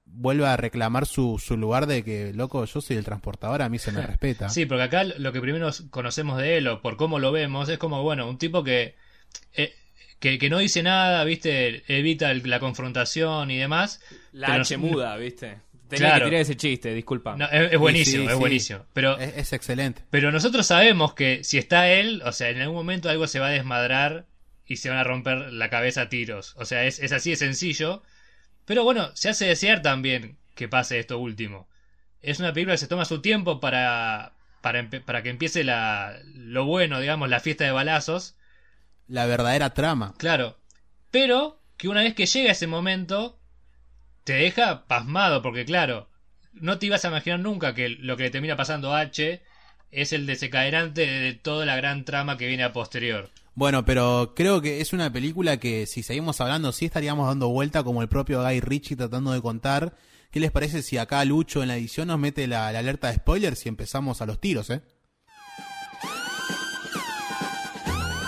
vuelve 0.05 0.45
a 0.45 0.55
reclamar 0.55 1.05
su, 1.05 1.39
su 1.39 1.57
lugar 1.57 1.87
de 1.87 2.03
que, 2.03 2.33
loco, 2.33 2.63
yo 2.65 2.81
soy 2.81 2.97
el 2.97 3.03
transportador, 3.03 3.61
a 3.61 3.69
mí 3.69 3.79
se 3.79 3.91
me 3.91 4.01
respeta. 4.07 4.49
Sí, 4.49 4.65
porque 4.65 4.83
acá 4.83 5.03
lo 5.03 5.31
que 5.31 5.41
primero 5.41 5.69
conocemos 5.89 6.37
de 6.37 6.57
él, 6.57 6.67
o 6.67 6.81
por 6.81 6.95
cómo 6.95 7.19
lo 7.19 7.31
vemos, 7.31 7.69
es 7.69 7.77
como, 7.77 8.03
bueno, 8.03 8.29
un 8.29 8.37
tipo 8.37 8.63
que... 8.63 8.95
Eh, 9.53 9.73
que, 10.19 10.39
que, 10.39 10.49
no 10.49 10.57
dice 10.57 10.81
nada, 10.81 11.23
¿viste? 11.25 11.83
Evita 11.87 12.31
el, 12.31 12.41
la 12.49 12.59
confrontación 12.59 13.51
y 13.51 13.57
demás. 13.57 14.01
La 14.31 14.55
H 14.55 14.75
muda, 14.77 15.15
¿viste? 15.17 15.59
Tenía 15.87 16.09
claro. 16.09 16.25
que 16.25 16.29
tirar 16.29 16.41
ese 16.41 16.57
chiste, 16.57 16.93
disculpa. 16.93 17.35
No, 17.35 17.45
es, 17.45 17.73
es, 17.73 17.79
buenísimo, 17.79 18.23
sí, 18.23 18.27
sí, 18.27 18.33
es 18.33 18.39
buenísimo. 18.39 18.85
Pero, 18.93 19.17
es, 19.17 19.37
es, 19.37 19.53
excelente. 19.53 20.03
Pero 20.09 20.31
nosotros 20.31 20.65
sabemos 20.67 21.13
que 21.13 21.43
si 21.43 21.57
está 21.57 21.89
él, 21.89 22.21
o 22.25 22.31
sea, 22.31 22.49
en 22.49 22.61
algún 22.61 22.75
momento 22.75 23.09
algo 23.09 23.27
se 23.27 23.39
va 23.39 23.47
a 23.47 23.51
desmadrar 23.51 24.25
y 24.65 24.77
se 24.77 24.89
van 24.89 24.97
a 24.97 25.03
romper 25.03 25.51
la 25.53 25.69
cabeza 25.69 26.03
a 26.03 26.09
tiros. 26.09 26.53
O 26.57 26.65
sea, 26.65 26.85
es, 26.85 26.99
es 26.99 27.11
así 27.11 27.31
de 27.31 27.37
sencillo. 27.37 28.03
Pero 28.65 28.83
bueno, 28.83 29.15
se 29.15 29.29
hace 29.29 29.45
desear 29.45 29.81
también 29.81 30.37
que 30.55 30.67
pase 30.67 30.99
esto 30.99 31.19
último. 31.19 31.67
Es 32.21 32.39
una 32.39 32.53
película 32.53 32.73
que 32.73 32.79
se 32.79 32.87
toma 32.87 33.05
su 33.05 33.21
tiempo 33.21 33.59
para, 33.59 34.33
para, 34.61 34.89
para 35.05 35.23
que 35.23 35.29
empiece 35.29 35.63
la, 35.63 36.17
lo 36.33 36.65
bueno, 36.65 36.99
digamos, 36.99 37.29
la 37.29 37.39
fiesta 37.39 37.63
de 37.63 37.71
balazos 37.71 38.37
la 39.07 39.25
verdadera 39.25 39.73
trama. 39.73 40.13
Claro. 40.17 40.57
Pero 41.11 41.61
que 41.77 41.87
una 41.87 42.01
vez 42.01 42.13
que 42.13 42.25
llega 42.25 42.51
ese 42.51 42.67
momento, 42.67 43.36
te 44.27 44.33
deja 44.33 44.83
pasmado, 44.87 45.41
porque 45.41 45.63
claro, 45.63 46.09
no 46.51 46.77
te 46.79 46.87
ibas 46.87 47.05
a 47.05 47.07
imaginar 47.07 47.39
nunca 47.39 47.73
que 47.73 47.87
lo 47.87 48.17
que 48.17 48.23
le 48.23 48.29
termina 48.29 48.57
pasando 48.57 48.93
a 48.93 48.99
H 48.99 49.41
es 49.89 50.11
el 50.11 50.25
desencadenante 50.25 51.07
de 51.07 51.33
toda 51.33 51.65
la 51.65 51.77
gran 51.77 52.03
trama 52.03 52.37
que 52.37 52.45
viene 52.45 52.65
a 52.65 52.73
posterior. 52.73 53.29
Bueno, 53.55 53.85
pero 53.85 54.33
creo 54.35 54.61
que 54.61 54.81
es 54.81 54.91
una 54.91 55.13
película 55.13 55.61
que 55.61 55.85
si 55.87 56.03
seguimos 56.03 56.41
hablando, 56.41 56.73
sí 56.73 56.83
estaríamos 56.83 57.25
dando 57.25 57.47
vuelta 57.47 57.83
como 57.83 58.01
el 58.01 58.09
propio 58.09 58.43
Guy 58.43 58.59
Ritchie 58.59 58.97
tratando 58.97 59.31
de 59.31 59.41
contar. 59.41 59.95
¿Qué 60.29 60.41
les 60.41 60.51
parece 60.51 60.81
si 60.81 60.97
acá 60.97 61.23
Lucho 61.23 61.61
en 61.61 61.69
la 61.69 61.77
edición 61.77 62.09
nos 62.09 62.19
mete 62.19 62.47
la, 62.47 62.69
la 62.73 62.79
alerta 62.79 63.07
de 63.07 63.15
spoilers 63.15 63.65
y 63.65 63.69
empezamos 63.69 64.21
a 64.21 64.25
los 64.25 64.41
tiros, 64.41 64.69
eh? 64.71 64.81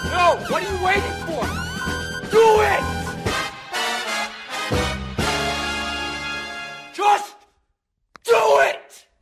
No, 0.05 0.35
what 0.49 0.61
are 0.61 0.65
you 0.65 0.81
waiting 0.81 1.25
for? 1.25 1.45
Do 2.31 2.63
it! 2.63 2.98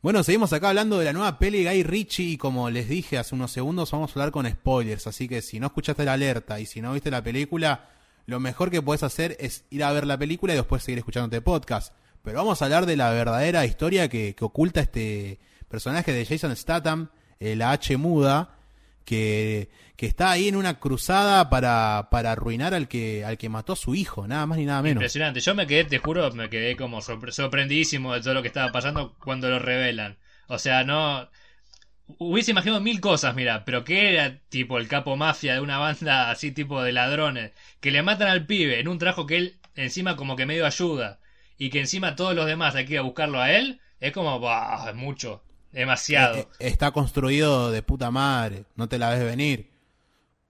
Bueno, 0.00 0.22
seguimos 0.22 0.52
acá 0.52 0.68
hablando 0.68 1.00
de 1.00 1.06
la 1.06 1.12
nueva 1.12 1.40
peli 1.40 1.64
Guy 1.64 1.82
Ritchie 1.82 2.30
y 2.30 2.36
como 2.36 2.70
les 2.70 2.88
dije 2.88 3.18
hace 3.18 3.34
unos 3.34 3.50
segundos 3.50 3.90
vamos 3.90 4.10
a 4.10 4.14
hablar 4.14 4.30
con 4.30 4.48
spoilers, 4.48 5.08
así 5.08 5.26
que 5.26 5.42
si 5.42 5.58
no 5.58 5.66
escuchaste 5.66 6.04
la 6.04 6.12
alerta 6.12 6.60
y 6.60 6.66
si 6.66 6.80
no 6.80 6.92
viste 6.92 7.10
la 7.10 7.20
película, 7.20 7.88
lo 8.24 8.38
mejor 8.38 8.70
que 8.70 8.80
puedes 8.80 9.02
hacer 9.02 9.36
es 9.40 9.64
ir 9.70 9.82
a 9.82 9.90
ver 9.90 10.06
la 10.06 10.16
película 10.16 10.52
y 10.52 10.56
después 10.56 10.84
seguir 10.84 10.98
escuchándote 10.98 11.40
podcast. 11.40 11.94
Pero 12.22 12.38
vamos 12.38 12.62
a 12.62 12.66
hablar 12.66 12.86
de 12.86 12.94
la 12.94 13.10
verdadera 13.10 13.66
historia 13.66 14.08
que, 14.08 14.36
que 14.36 14.44
oculta 14.44 14.78
este 14.78 15.40
personaje 15.66 16.12
de 16.12 16.24
Jason 16.24 16.54
Statham, 16.54 17.08
eh, 17.40 17.56
la 17.56 17.72
H 17.72 17.96
muda, 17.96 18.57
que, 19.08 19.70
está 19.96 20.30
ahí 20.30 20.48
en 20.48 20.56
una 20.56 20.78
cruzada 20.78 21.48
para, 21.48 22.08
para 22.10 22.32
arruinar 22.32 22.74
al 22.74 22.88
que, 22.88 23.24
al 23.24 23.38
que 23.38 23.48
mató 23.48 23.72
a 23.72 23.76
su 23.76 23.94
hijo, 23.94 24.28
nada 24.28 24.44
más 24.46 24.58
ni 24.58 24.66
nada 24.66 24.82
menos. 24.82 24.96
Impresionante, 24.96 25.40
yo 25.40 25.54
me 25.54 25.66
quedé, 25.66 25.84
te 25.84 25.98
juro, 25.98 26.30
me 26.32 26.50
quedé 26.50 26.76
como 26.76 27.00
sorpre 27.00 27.32
sorprendidísimo 27.32 28.12
de 28.12 28.20
todo 28.20 28.34
lo 28.34 28.42
que 28.42 28.48
estaba 28.48 28.70
pasando 28.70 29.14
cuando 29.18 29.48
lo 29.48 29.58
revelan. 29.58 30.18
O 30.48 30.58
sea, 30.58 30.84
no... 30.84 31.28
Hubiese 32.18 32.52
imaginado 32.52 32.80
mil 32.80 33.00
cosas, 33.00 33.34
mira, 33.34 33.64
pero 33.64 33.84
que 33.84 34.14
era 34.14 34.38
tipo 34.48 34.78
el 34.78 34.88
capo 34.88 35.16
mafia 35.16 35.54
de 35.54 35.60
una 35.60 35.78
banda 35.78 36.30
así 36.30 36.52
tipo 36.52 36.82
de 36.82 36.92
ladrones, 36.92 37.52
que 37.80 37.90
le 37.90 38.02
matan 38.02 38.28
al 38.28 38.46
pibe 38.46 38.80
en 38.80 38.88
un 38.88 38.98
trabajo 38.98 39.26
que 39.26 39.36
él 39.36 39.56
encima 39.74 40.16
como 40.16 40.34
que 40.34 40.46
medio 40.46 40.64
ayuda, 40.64 41.20
y 41.58 41.70
que 41.70 41.80
encima 41.80 42.16
todos 42.16 42.34
los 42.34 42.46
demás 42.46 42.74
hay 42.74 42.86
que 42.86 42.94
ir 42.94 42.98
a 42.98 43.02
buscarlo 43.02 43.40
a 43.40 43.52
él, 43.52 43.80
es 44.00 44.12
como, 44.12 44.40
bah, 44.40 44.86
es 44.88 44.94
mucho. 44.94 45.42
Demasiado. 45.72 46.36
Eh, 46.36 46.48
está 46.58 46.90
construido 46.90 47.70
de 47.70 47.82
puta 47.82 48.10
madre, 48.10 48.64
no 48.76 48.88
te 48.88 48.98
la 48.98 49.10
ves 49.10 49.24
venir. 49.24 49.70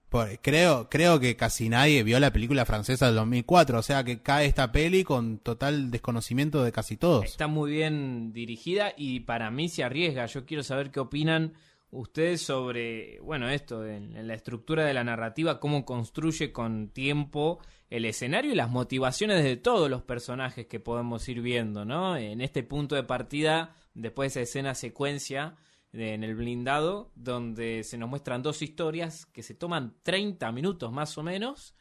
Por, 0.08 0.38
creo, 0.40 0.88
creo 0.88 1.20
que 1.20 1.36
casi 1.36 1.68
nadie 1.68 2.02
vio 2.02 2.18
la 2.18 2.32
película 2.32 2.64
francesa 2.64 3.06
del 3.06 3.16
2004, 3.16 3.78
o 3.78 3.82
sea 3.82 4.04
que 4.04 4.22
cae 4.22 4.46
esta 4.46 4.72
peli 4.72 5.04
con 5.04 5.38
total 5.38 5.90
desconocimiento 5.90 6.64
de 6.64 6.72
casi 6.72 6.96
todos. 6.96 7.26
Está 7.26 7.46
muy 7.46 7.72
bien 7.72 8.32
dirigida 8.32 8.94
y 8.96 9.20
para 9.20 9.50
mí 9.50 9.68
se 9.68 9.84
arriesga. 9.84 10.24
Yo 10.26 10.46
quiero 10.46 10.62
saber 10.62 10.90
qué 10.90 11.00
opinan 11.00 11.52
ustedes 11.90 12.40
sobre, 12.40 13.20
bueno, 13.20 13.50
esto, 13.50 13.86
en, 13.86 14.16
en 14.16 14.26
la 14.28 14.34
estructura 14.34 14.84
de 14.84 14.94
la 14.94 15.04
narrativa, 15.04 15.60
cómo 15.60 15.84
construye 15.84 16.52
con 16.52 16.88
tiempo 16.88 17.60
el 17.90 18.04
escenario 18.04 18.52
y 18.52 18.54
las 18.56 18.70
motivaciones 18.70 19.42
de 19.42 19.56
todos 19.56 19.90
los 19.90 20.02
personajes 20.02 20.66
que 20.66 20.80
podemos 20.80 21.28
ir 21.28 21.40
viendo, 21.40 21.84
¿no? 21.84 22.16
En 22.16 22.40
este 22.40 22.62
punto 22.62 22.94
de 22.94 23.02
partida 23.02 23.74
después 24.00 24.34
de 24.34 24.42
esa 24.42 24.48
escena 24.48 24.74
secuencia 24.74 25.56
de, 25.92 26.14
en 26.14 26.24
el 26.24 26.34
blindado, 26.34 27.10
donde 27.14 27.84
se 27.84 27.98
nos 27.98 28.08
muestran 28.08 28.42
dos 28.42 28.62
historias 28.62 29.26
que 29.26 29.42
se 29.42 29.54
toman 29.54 29.94
30 30.02 30.50
minutos 30.52 30.92
más 30.92 31.16
o 31.18 31.22
menos 31.22 31.74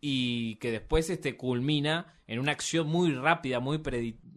y 0.00 0.56
que 0.56 0.70
después 0.70 1.08
este 1.10 1.36
culmina 1.36 2.06
en 2.26 2.38
una 2.38 2.52
acción 2.52 2.88
muy 2.88 3.12
rápida, 3.14 3.60
muy 3.60 3.80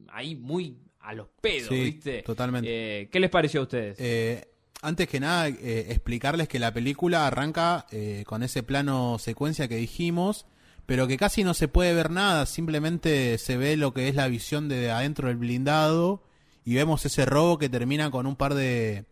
ahí 0.09 0.35
muy 0.35 0.79
a 0.99 1.13
los 1.13 1.27
pedos, 1.41 1.69
sí, 1.69 1.83
¿viste? 1.83 2.21
Totalmente. 2.23 2.69
Eh, 3.01 3.09
¿Qué 3.09 3.19
les 3.19 3.29
pareció 3.29 3.61
a 3.61 3.63
ustedes? 3.63 3.97
Eh, 3.99 4.47
antes 4.81 5.07
que 5.07 5.19
nada, 5.19 5.47
eh, 5.47 5.87
explicarles 5.89 6.47
que 6.47 6.59
la 6.59 6.71
película 6.71 7.25
arranca 7.25 7.87
eh, 7.91 8.23
con 8.27 8.43
ese 8.43 8.61
plano 8.61 9.17
secuencia 9.17 9.67
que 9.67 9.77
dijimos, 9.77 10.45
pero 10.85 11.07
que 11.07 11.17
casi 11.17 11.43
no 11.43 11.55
se 11.55 11.67
puede 11.67 11.93
ver 11.93 12.11
nada, 12.11 12.45
simplemente 12.45 13.39
se 13.39 13.57
ve 13.57 13.77
lo 13.77 13.93
que 13.93 14.07
es 14.09 14.15
la 14.15 14.27
visión 14.27 14.69
de 14.69 14.91
adentro 14.91 15.27
del 15.27 15.37
blindado 15.37 16.21
y 16.65 16.73
vemos 16.73 17.05
ese 17.05 17.25
robo 17.25 17.59
que 17.59 17.69
termina 17.69 18.09
con 18.09 18.25
un 18.25 18.35
par 18.35 18.55
de, 18.55 19.05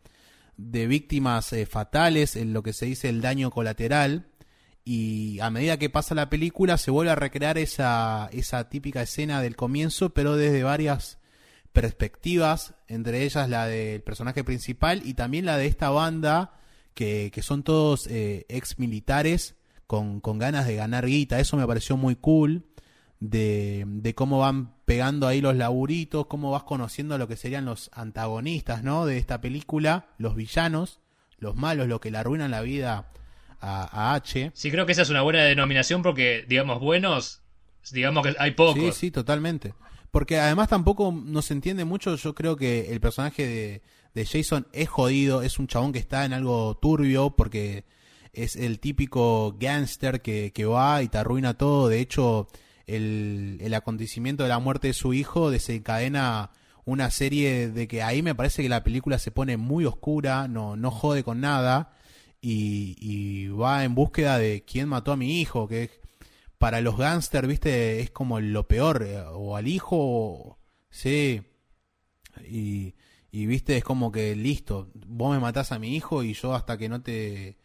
de 0.57 0.87
víctimas 0.87 1.53
eh, 1.53 1.67
fatales, 1.67 2.35
en 2.35 2.51
lo 2.51 2.63
que 2.63 2.73
se 2.73 2.87
dice 2.87 3.09
el 3.09 3.21
daño 3.21 3.51
colateral. 3.51 4.27
Y 4.83 5.39
a 5.39 5.49
medida 5.49 5.77
que 5.77 5.89
pasa 5.89 6.15
la 6.15 6.29
película 6.29 6.77
se 6.77 6.91
vuelve 6.91 7.11
a 7.11 7.15
recrear 7.15 7.57
esa, 7.57 8.27
esa 8.33 8.67
típica 8.69 9.03
escena 9.03 9.39
del 9.39 9.55
comienzo, 9.55 10.09
pero 10.09 10.35
desde 10.35 10.63
varias 10.63 11.19
perspectivas, 11.71 12.73
entre 12.87 13.23
ellas 13.23 13.47
la 13.47 13.67
del 13.67 14.01
personaje 14.01 14.43
principal 14.43 15.01
y 15.05 15.13
también 15.13 15.45
la 15.45 15.57
de 15.57 15.67
esta 15.67 15.89
banda, 15.89 16.59
que, 16.95 17.31
que 17.33 17.41
son 17.43 17.63
todos 17.63 18.07
eh, 18.07 18.45
ex 18.49 18.77
militares 18.77 19.55
con, 19.87 20.19
con 20.19 20.39
ganas 20.39 20.67
de 20.67 20.75
ganar 20.75 21.05
guita. 21.05 21.39
Eso 21.39 21.55
me 21.55 21.67
pareció 21.67 21.97
muy 21.97 22.15
cool 22.15 22.65
de, 23.23 23.85
de, 23.87 24.13
cómo 24.15 24.39
van 24.39 24.73
pegando 24.83 25.27
ahí 25.27 25.39
los 25.39 25.55
laburitos, 25.55 26.27
cómo 26.27 26.51
vas 26.51 26.63
conociendo 26.63 27.17
lo 27.17 27.29
que 27.29 27.37
serían 27.37 27.63
los 27.63 27.89
antagonistas, 27.93 28.83
¿no? 28.83 29.05
De 29.05 29.17
esta 29.17 29.39
película, 29.39 30.09
los 30.17 30.35
villanos, 30.35 30.99
los 31.37 31.55
malos, 31.55 31.87
lo 31.87 32.01
que 32.01 32.11
le 32.11 32.17
arruinan 32.17 32.51
la 32.51 32.59
vida 32.59 33.09
a, 33.61 34.11
a 34.11 34.15
H. 34.15 34.51
Sí, 34.53 34.71
creo 34.71 34.85
que 34.85 34.91
esa 34.91 35.03
es 35.03 35.09
una 35.09 35.21
buena 35.21 35.43
denominación 35.43 36.01
porque, 36.01 36.43
digamos, 36.49 36.81
buenos, 36.81 37.41
digamos 37.93 38.27
que 38.27 38.35
hay 38.37 38.51
pocos. 38.51 38.95
Sí, 38.95 39.07
sí, 39.07 39.11
totalmente. 39.11 39.73
Porque 40.11 40.37
además 40.37 40.67
tampoco 40.67 41.13
no 41.13 41.41
se 41.41 41.53
entiende 41.53 41.85
mucho, 41.85 42.17
yo 42.17 42.35
creo 42.35 42.57
que 42.57 42.91
el 42.91 42.99
personaje 42.99 43.47
de, 43.47 43.81
de 44.13 44.25
Jason 44.25 44.67
es 44.73 44.89
jodido, 44.89 45.43
es 45.43 45.59
un 45.59 45.67
chabón 45.67 45.93
que 45.93 45.99
está 45.99 46.25
en 46.25 46.33
algo 46.33 46.77
turbio 46.81 47.37
porque 47.37 47.85
es 48.33 48.57
el 48.57 48.79
típico 48.81 49.55
gangster 49.57 50.21
que, 50.21 50.51
que 50.53 50.65
va 50.65 51.01
y 51.01 51.07
te 51.07 51.19
arruina 51.19 51.57
todo. 51.57 51.87
De 51.87 52.01
hecho, 52.01 52.49
el, 52.87 53.57
el 53.61 53.73
acontecimiento 53.73 54.43
de 54.43 54.49
la 54.49 54.59
muerte 54.59 54.87
de 54.87 54.93
su 54.93 55.13
hijo 55.13 55.51
desencadena 55.51 56.51
una 56.85 57.09
serie 57.11 57.69
de 57.69 57.87
que 57.87 58.03
ahí 58.03 58.21
me 58.21 58.35
parece 58.35 58.61
que 58.61 58.69
la 58.69 58.83
película 58.83 59.19
se 59.19 59.31
pone 59.31 59.57
muy 59.57 59.85
oscura, 59.85 60.47
no, 60.47 60.75
no 60.75 60.91
jode 60.91 61.23
con 61.23 61.39
nada 61.41 61.93
y, 62.41 63.47
va 63.47 63.85
en 63.85 63.95
búsqueda 63.95 64.37
de 64.37 64.65
quién 64.65 64.89
mató 64.89 65.13
a 65.13 65.17
mi 65.17 65.39
hijo, 65.39 65.67
que 65.67 65.89
para 66.57 66.81
los 66.81 66.97
gángsters, 66.97 67.47
viste, 67.47 68.01
es 68.01 68.11
como 68.11 68.39
lo 68.39 68.67
peor, 68.67 69.03
eh, 69.03 69.21
o 69.31 69.55
al 69.55 69.67
hijo, 69.67 69.95
o- 69.97 70.59
sí, 70.89 71.41
y, 72.45 72.95
y 73.31 73.45
viste, 73.45 73.77
es 73.77 73.83
como 73.83 74.11
que 74.11 74.35
listo, 74.35 74.91
vos 75.07 75.33
me 75.33 75.39
matás 75.39 75.71
a 75.71 75.79
mi 75.79 75.95
hijo 75.95 76.23
y 76.23 76.33
yo 76.33 76.53
hasta 76.53 76.77
que 76.77 76.89
no 76.89 77.01
te, 77.01 77.57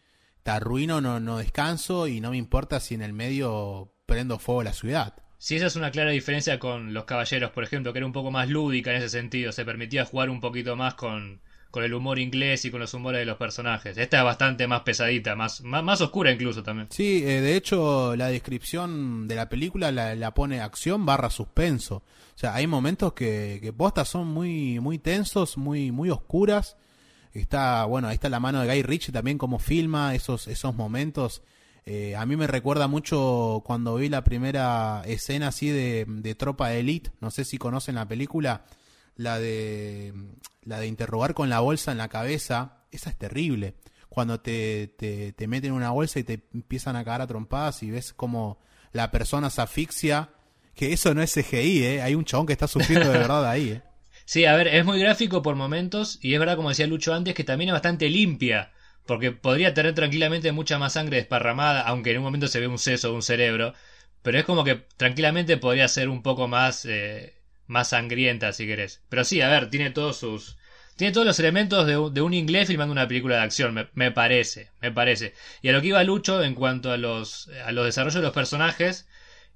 te 0.43 0.51
arruino 0.51 1.01
no, 1.01 1.19
no 1.19 1.37
descanso 1.37 2.07
y 2.07 2.21
no 2.21 2.31
me 2.31 2.37
importa 2.37 2.79
si 2.79 2.95
en 2.95 3.01
el 3.01 3.13
medio 3.13 3.93
prendo 4.09 4.39
fuego 4.39 4.61
a 4.61 4.65
la 4.65 4.73
ciudad. 4.73 5.13
Sí, 5.37 5.55
esa 5.55 5.67
es 5.67 5.77
una 5.77 5.91
clara 5.91 6.11
diferencia 6.11 6.59
con 6.59 6.93
Los 6.93 7.05
Caballeros, 7.05 7.51
por 7.51 7.63
ejemplo, 7.63 7.93
que 7.93 7.99
era 7.99 8.05
un 8.05 8.11
poco 8.11 8.29
más 8.29 8.49
lúdica 8.49 8.91
en 8.91 8.97
ese 8.97 9.09
sentido, 9.09 9.53
se 9.53 9.63
permitía 9.63 10.03
jugar 10.03 10.29
un 10.29 10.41
poquito 10.41 10.75
más 10.75 10.95
con, 10.95 11.39
con 11.71 11.83
el 11.83 11.93
humor 11.93 12.19
inglés 12.19 12.65
y 12.65 12.71
con 12.71 12.79
los 12.79 12.93
humores 12.93 13.19
de 13.19 13.25
los 13.25 13.37
personajes. 13.37 13.97
Esta 13.97 14.17
es 14.17 14.23
bastante 14.23 14.67
más 14.67 14.81
pesadita, 14.81 15.35
más, 15.35 15.61
más, 15.61 15.83
más 15.83 16.01
oscura 16.01 16.31
incluso 16.31 16.63
también. 16.63 16.87
Sí, 16.91 17.23
eh, 17.23 17.41
de 17.41 17.55
hecho 17.55 18.15
la 18.15 18.27
descripción 18.27 19.27
de 19.27 19.35
la 19.35 19.47
película 19.47 19.91
la, 19.91 20.15
la 20.15 20.33
pone 20.33 20.59
acción 20.61 21.05
barra 21.05 21.29
suspenso. 21.29 22.03
O 22.35 22.37
sea, 22.39 22.55
hay 22.55 22.67
momentos 22.67 23.13
que, 23.13 23.59
que 23.61 23.71
postas 23.71 24.09
son 24.09 24.27
muy, 24.27 24.79
muy 24.79 24.97
tensos, 24.97 25.57
muy, 25.57 25.91
muy 25.91 26.09
oscuras. 26.09 26.75
Está, 27.33 27.85
bueno, 27.85 28.07
ahí 28.07 28.15
está 28.15 28.29
la 28.29 28.39
mano 28.39 28.61
de 28.61 28.67
Guy 28.67 28.81
Ritchie 28.81 29.11
también 29.11 29.37
como 29.37 29.59
filma 29.59 30.15
esos, 30.15 30.47
esos 30.47 30.73
momentos. 30.75 31.43
Eh, 31.85 32.15
a 32.15 32.25
mí 32.25 32.35
me 32.35 32.47
recuerda 32.47 32.87
mucho 32.87 33.63
cuando 33.65 33.95
vi 33.95 34.09
la 34.09 34.23
primera 34.23 35.01
escena 35.05 35.47
así 35.47 35.69
de, 35.69 36.05
de 36.07 36.35
Tropa 36.35 36.69
de 36.69 36.79
Elite. 36.79 37.11
No 37.21 37.31
sé 37.31 37.45
si 37.45 37.57
conocen 37.57 37.95
la 37.95 38.07
película. 38.07 38.65
La 39.15 39.37
de, 39.37 40.13
la 40.63 40.79
de 40.79 40.87
interrogar 40.87 41.33
con 41.33 41.49
la 41.49 41.59
bolsa 41.59 41.91
en 41.91 41.97
la 41.97 42.09
cabeza. 42.09 42.83
Esa 42.91 43.09
es 43.09 43.17
terrible. 43.17 43.75
Cuando 44.07 44.39
te, 44.39 44.87
te, 44.97 45.33
te 45.33 45.47
meten 45.47 45.71
en 45.71 45.75
una 45.75 45.91
bolsa 45.91 46.19
y 46.19 46.23
te 46.23 46.47
empiezan 46.53 46.95
a 46.95 47.03
cagar 47.03 47.21
a 47.21 47.27
trompadas 47.27 47.83
y 47.83 47.91
ves 47.91 48.13
como 48.13 48.59
la 48.91 49.11
persona 49.11 49.49
se 49.49 49.61
asfixia. 49.61 50.29
Que 50.75 50.93
eso 50.93 51.13
no 51.13 51.21
es 51.21 51.33
CGI, 51.33 51.83
¿eh? 51.83 52.01
Hay 52.01 52.15
un 52.15 52.23
chabón 52.23 52.45
que 52.45 52.53
está 52.53 52.67
sufriendo 52.67 53.11
de 53.11 53.17
verdad 53.17 53.49
ahí, 53.49 53.69
¿eh? 53.71 53.81
Sí, 54.25 54.45
a 54.45 54.55
ver, 54.55 54.67
es 54.67 54.85
muy 54.85 54.99
gráfico 54.99 55.41
por 55.41 55.55
momentos 55.55 56.19
y 56.21 56.35
es 56.35 56.39
verdad, 56.39 56.55
como 56.55 56.69
decía 56.69 56.85
Lucho 56.85 57.15
antes, 57.15 57.33
que 57.33 57.43
también 57.43 57.69
es 57.69 57.73
bastante 57.73 58.07
limpia, 58.09 58.71
porque 59.09 59.31
podría 59.31 59.73
tener 59.73 59.93
tranquilamente 59.95 60.51
mucha 60.51 60.77
más 60.77 60.93
sangre 60.93 61.17
desparramada, 61.17 61.81
aunque 61.81 62.11
en 62.11 62.17
un 62.19 62.23
momento 62.23 62.47
se 62.47 62.59
ve 62.59 62.67
un 62.67 62.79
seso 62.79 63.11
o 63.11 63.15
un 63.15 63.23
cerebro, 63.23 63.73
pero 64.21 64.37
es 64.39 64.45
como 64.45 64.63
que 64.63 64.75
tranquilamente 64.97 65.57
podría 65.57 65.87
ser 65.87 66.09
un 66.09 66.21
poco 66.21 66.47
más, 66.47 66.85
eh, 66.85 67.33
más 67.67 67.89
sangrienta, 67.89 68.53
si 68.53 68.67
querés. 68.67 69.01
Pero 69.09 69.23
sí, 69.23 69.41
a 69.41 69.49
ver, 69.49 69.69
tiene 69.69 69.89
todos 69.91 70.17
sus... 70.17 70.57
Tiene 70.95 71.13
todos 71.13 71.25
los 71.25 71.39
elementos 71.39 71.87
de, 71.87 71.97
un- 71.97 72.13
de 72.13 72.21
inglés 72.37 72.67
filmando 72.67 72.91
una 72.91 73.07
película 73.07 73.37
de 73.37 73.41
acción, 73.43 73.73
me, 73.93 74.11
parece, 74.11 74.69
me 74.81 74.91
parece. 74.91 75.33
Y 75.61 75.69
a 75.69 75.71
lo 75.71 75.81
que 75.81 75.87
iba 75.87 76.03
Lucho 76.03 76.43
en 76.43 76.55
cuanto 76.55 76.91
a 76.91 76.97
los, 76.97 77.47
a 77.65 77.71
los 77.71 77.85
desarrollos 77.85 78.15
de 78.15 78.21
los 78.21 78.33
personajes, 78.33 79.07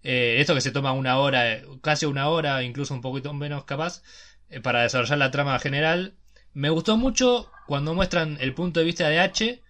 eh, 0.04 0.38
esto 0.40 0.56
que 0.56 0.62
se 0.62 0.72
toma 0.72 0.94
una 0.94 1.18
hora, 1.20 1.62
casi 1.82 2.06
una 2.06 2.30
hora, 2.30 2.64
incluso 2.64 2.94
un 2.94 3.02
poquito 3.02 3.34
menos 3.34 3.66
capaz, 3.66 4.02
eh, 4.50 4.60
para 4.62 4.84
desarrollar 4.84 5.18
la 5.18 5.32
trama 5.32 5.60
general. 5.60 6.16
Me 6.54 6.70
gustó 6.70 6.98
mucho 6.98 7.50
cuando 7.67 7.93
muestran 7.93 8.38
el 8.41 8.54
punto 8.54 8.80
de 8.80 8.86
vista 8.86 9.08
de 9.10 9.19
H, 9.19 9.62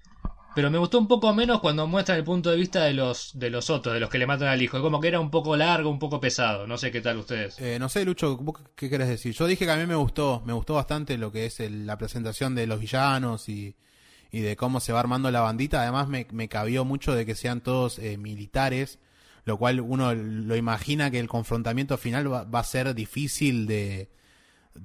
pero 0.56 0.70
me 0.70 0.78
gustó 0.78 1.00
un 1.00 1.08
poco 1.08 1.34
menos 1.34 1.62
cuando 1.62 1.88
muestran 1.88 2.18
el 2.20 2.24
punto 2.24 2.52
de 2.52 2.58
vista 2.58 2.84
de 2.84 2.94
los 2.94 3.32
de 3.34 3.50
los 3.50 3.70
otros, 3.72 3.94
de 3.94 4.00
los 4.00 4.10
que 4.10 4.20
le 4.20 4.28
matan 4.28 4.48
al 4.50 4.62
hijo. 4.62 4.80
Como 4.82 5.00
que 5.02 5.08
era 5.08 5.20
un 5.20 5.32
poco 5.32 5.56
largo, 5.58 5.90
un 5.90 5.98
poco 6.00 6.20
pesado. 6.20 6.68
No 6.68 6.78
sé 6.78 6.92
qué 6.92 7.02
tal 7.02 7.18
ustedes. 7.18 7.60
Eh, 7.60 7.78
no 7.80 7.90
sé, 7.90 8.06
Lucho, 8.06 8.38
¿vos 8.38 8.60
qué 8.76 8.90
querés 8.90 9.08
decir? 9.08 9.34
Yo 9.34 9.48
dije 9.48 9.66
que 9.66 9.72
a 9.72 9.78
mí 9.78 9.86
me 9.88 9.96
gustó, 9.96 10.44
me 10.46 10.54
gustó 10.54 10.76
bastante 10.76 11.18
lo 11.18 11.32
que 11.32 11.48
es 11.48 11.60
el- 11.60 11.88
la 11.88 11.98
presentación 11.98 12.54
de 12.54 12.68
los 12.68 12.80
villanos 12.80 13.50
y, 13.50 13.76
y 14.32 14.42
de 14.42 14.56
cómo 14.56 14.80
se 14.80 14.94
va 14.94 15.00
armando 15.00 15.32
la 15.32 15.42
bandita. 15.42 15.82
Además 15.82 16.08
me, 16.08 16.28
me 16.32 16.48
cabió 16.50 16.86
mucho 16.86 17.16
de 17.16 17.26
que 17.26 17.34
sean 17.34 17.62
todos 17.62 17.98
eh, 17.98 18.18
militares, 18.18 19.00
lo 19.46 19.58
cual 19.58 19.82
uno 19.82 20.14
lo 20.14 20.56
imagina 20.56 21.10
que 21.10 21.20
el 21.20 21.28
confrontamiento 21.28 21.98
final 21.98 22.32
va, 22.32 22.44
va 22.44 22.60
a 22.60 22.64
ser 22.64 22.94
difícil 22.94 23.66
de 23.66 24.08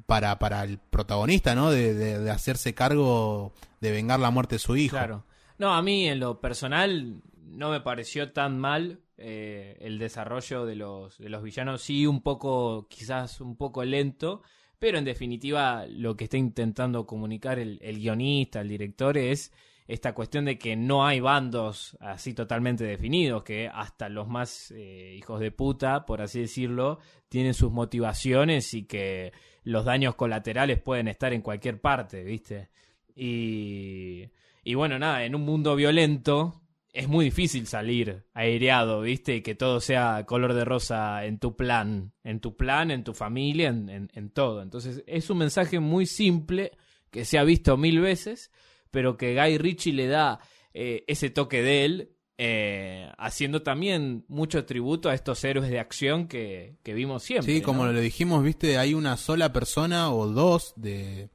para, 0.06 0.38
para 0.38 0.64
el 0.64 0.78
protagonista, 0.78 1.54
¿no? 1.54 1.70
De, 1.70 1.94
de- 1.94 2.30
hacerse 2.30 2.74
cargo 2.74 3.52
de 3.80 3.90
vengar 3.92 4.20
la 4.20 4.30
muerte 4.30 4.56
de 4.56 4.60
su 4.60 4.76
hijo. 4.76 4.96
Claro. 4.96 5.24
No, 5.58 5.74
a 5.74 5.82
mí 5.82 6.08
en 6.08 6.20
lo 6.20 6.40
personal 6.40 7.20
no 7.44 7.70
me 7.70 7.80
pareció 7.80 8.32
tan 8.32 8.58
mal 8.58 9.00
eh, 9.16 9.76
el 9.80 9.98
desarrollo 9.98 10.66
de 10.66 10.76
los, 10.76 11.18
de 11.18 11.28
los 11.28 11.42
villanos. 11.42 11.82
Sí, 11.82 12.06
un 12.06 12.22
poco, 12.22 12.86
quizás 12.88 13.40
un 13.40 13.56
poco 13.56 13.84
lento, 13.84 14.42
pero 14.78 14.98
en 14.98 15.04
definitiva 15.04 15.86
lo 15.88 16.16
que 16.16 16.24
está 16.24 16.36
intentando 16.36 17.06
comunicar 17.06 17.58
el, 17.58 17.78
el 17.82 17.98
guionista, 17.98 18.60
el 18.60 18.68
director, 18.68 19.18
es 19.18 19.52
esta 19.88 20.12
cuestión 20.14 20.44
de 20.44 20.58
que 20.58 20.76
no 20.76 21.06
hay 21.06 21.18
bandos 21.18 21.96
así 22.00 22.34
totalmente 22.34 22.84
definidos, 22.84 23.42
que 23.42 23.68
hasta 23.72 24.10
los 24.10 24.28
más 24.28 24.70
eh, 24.76 25.14
hijos 25.16 25.40
de 25.40 25.50
puta, 25.50 26.04
por 26.04 26.20
así 26.20 26.40
decirlo, 26.40 26.98
tienen 27.30 27.54
sus 27.54 27.72
motivaciones 27.72 28.74
y 28.74 28.84
que 28.84 29.32
los 29.64 29.84
daños 29.84 30.14
colaterales 30.14 30.80
pueden 30.80 31.08
estar 31.08 31.32
en 31.32 31.42
cualquier 31.42 31.80
parte, 31.80 32.22
¿viste? 32.24 32.68
Y, 33.14 34.28
y 34.64 34.74
bueno, 34.74 34.98
nada, 34.98 35.24
en 35.24 35.34
un 35.34 35.42
mundo 35.42 35.74
violento 35.76 36.62
es 36.92 37.06
muy 37.08 37.26
difícil 37.26 37.66
salir 37.66 38.24
aireado, 38.32 39.02
¿viste? 39.02 39.36
Y 39.36 39.42
que 39.42 39.54
todo 39.54 39.80
sea 39.80 40.24
color 40.26 40.54
de 40.54 40.64
rosa 40.64 41.24
en 41.26 41.38
tu 41.38 41.54
plan, 41.56 42.12
en 42.24 42.40
tu 42.40 42.56
plan, 42.56 42.90
en 42.90 43.04
tu 43.04 43.12
familia, 43.14 43.68
en, 43.68 44.08
en- 44.12 44.30
todo. 44.30 44.62
Entonces 44.62 45.02
es 45.06 45.28
un 45.30 45.38
mensaje 45.38 45.80
muy 45.80 46.06
simple 46.06 46.72
que 47.10 47.24
se 47.24 47.38
ha 47.38 47.44
visto 47.44 47.76
mil 47.76 48.00
veces, 48.00 48.50
pero 48.90 49.16
que 49.16 49.34
Guy 49.34 49.58
Ritchie 49.58 49.92
le 49.92 50.06
da 50.06 50.40
eh, 50.72 51.04
ese 51.08 51.30
toque 51.30 51.62
de 51.62 51.84
él, 51.84 52.10
eh, 52.40 53.10
haciendo 53.18 53.62
también 53.62 54.24
mucho 54.28 54.64
tributo 54.64 55.08
a 55.08 55.14
estos 55.14 55.42
héroes 55.42 55.70
de 55.70 55.80
acción 55.80 56.28
que, 56.28 56.76
que 56.84 56.94
vimos 56.94 57.24
siempre. 57.24 57.52
Sí, 57.52 57.60
¿no? 57.60 57.66
como 57.66 57.84
lo 57.86 58.00
dijimos, 58.00 58.44
viste, 58.44 58.78
hay 58.78 58.94
una 58.94 59.16
sola 59.16 59.52
persona 59.52 60.12
o 60.12 60.28
dos 60.28 60.72
de 60.76 61.30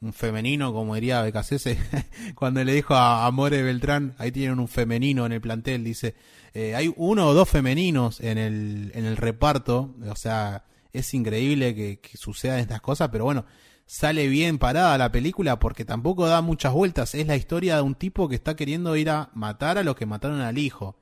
un 0.00 0.14
femenino, 0.14 0.72
como 0.72 0.94
diría 0.94 1.20
Becasese, 1.20 1.76
cuando 2.34 2.64
le 2.64 2.72
dijo 2.72 2.94
a, 2.94 3.26
a 3.26 3.30
More 3.30 3.62
Beltrán, 3.62 4.14
ahí 4.16 4.32
tienen 4.32 4.58
un 4.58 4.68
femenino 4.68 5.26
en 5.26 5.32
el 5.32 5.40
plantel, 5.42 5.84
dice, 5.84 6.14
eh, 6.54 6.74
hay 6.74 6.90
uno 6.96 7.28
o 7.28 7.34
dos 7.34 7.48
femeninos 7.48 8.20
en 8.20 8.38
el, 8.38 8.90
en 8.94 9.04
el 9.04 9.18
reparto, 9.18 9.94
o 10.08 10.16
sea, 10.16 10.64
es 10.94 11.12
increíble 11.12 11.74
que, 11.74 12.00
que 12.00 12.16
sucedan 12.16 12.60
estas 12.60 12.80
cosas, 12.80 13.10
pero 13.12 13.24
bueno, 13.24 13.44
sale 13.88 14.28
bien 14.28 14.58
parada 14.58 14.98
la 14.98 15.10
película 15.10 15.58
porque 15.58 15.86
tampoco 15.86 16.26
da 16.26 16.42
muchas 16.42 16.74
vueltas, 16.74 17.14
es 17.14 17.26
la 17.26 17.36
historia 17.36 17.76
de 17.76 17.82
un 17.82 17.94
tipo 17.94 18.28
que 18.28 18.34
está 18.34 18.54
queriendo 18.54 18.94
ir 18.96 19.08
a 19.08 19.30
matar 19.32 19.78
a 19.78 19.82
los 19.82 19.96
que 19.96 20.04
mataron 20.04 20.42
al 20.42 20.58
hijo. 20.58 20.98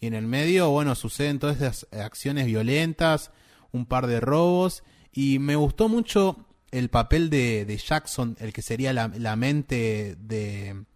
Y 0.00 0.06
en 0.06 0.14
el 0.14 0.26
medio, 0.26 0.70
bueno, 0.70 0.94
suceden 0.94 1.38
todas 1.38 1.58
esas 1.58 1.86
acciones 1.92 2.46
violentas, 2.46 3.30
un 3.72 3.84
par 3.84 4.06
de 4.06 4.20
robos. 4.20 4.82
Y 5.12 5.38
me 5.38 5.54
gustó 5.54 5.90
mucho 5.90 6.46
el 6.70 6.88
papel 6.88 7.28
de, 7.28 7.66
de 7.66 7.76
Jackson, 7.76 8.36
el 8.40 8.54
que 8.54 8.62
sería 8.62 8.94
la, 8.94 9.08
la 9.08 9.36
mente 9.36 10.16
de, 10.18 10.86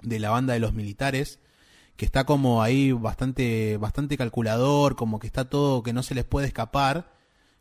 de 0.00 0.18
la 0.20 0.30
banda 0.30 0.54
de 0.54 0.60
los 0.60 0.74
militares, 0.74 1.40
que 1.96 2.04
está 2.04 2.22
como 2.22 2.62
ahí 2.62 2.92
bastante, 2.92 3.78
bastante 3.78 4.16
calculador, 4.16 4.94
como 4.94 5.18
que 5.18 5.26
está 5.26 5.46
todo 5.46 5.82
que 5.82 5.92
no 5.92 6.04
se 6.04 6.14
les 6.14 6.24
puede 6.24 6.46
escapar. 6.46 7.13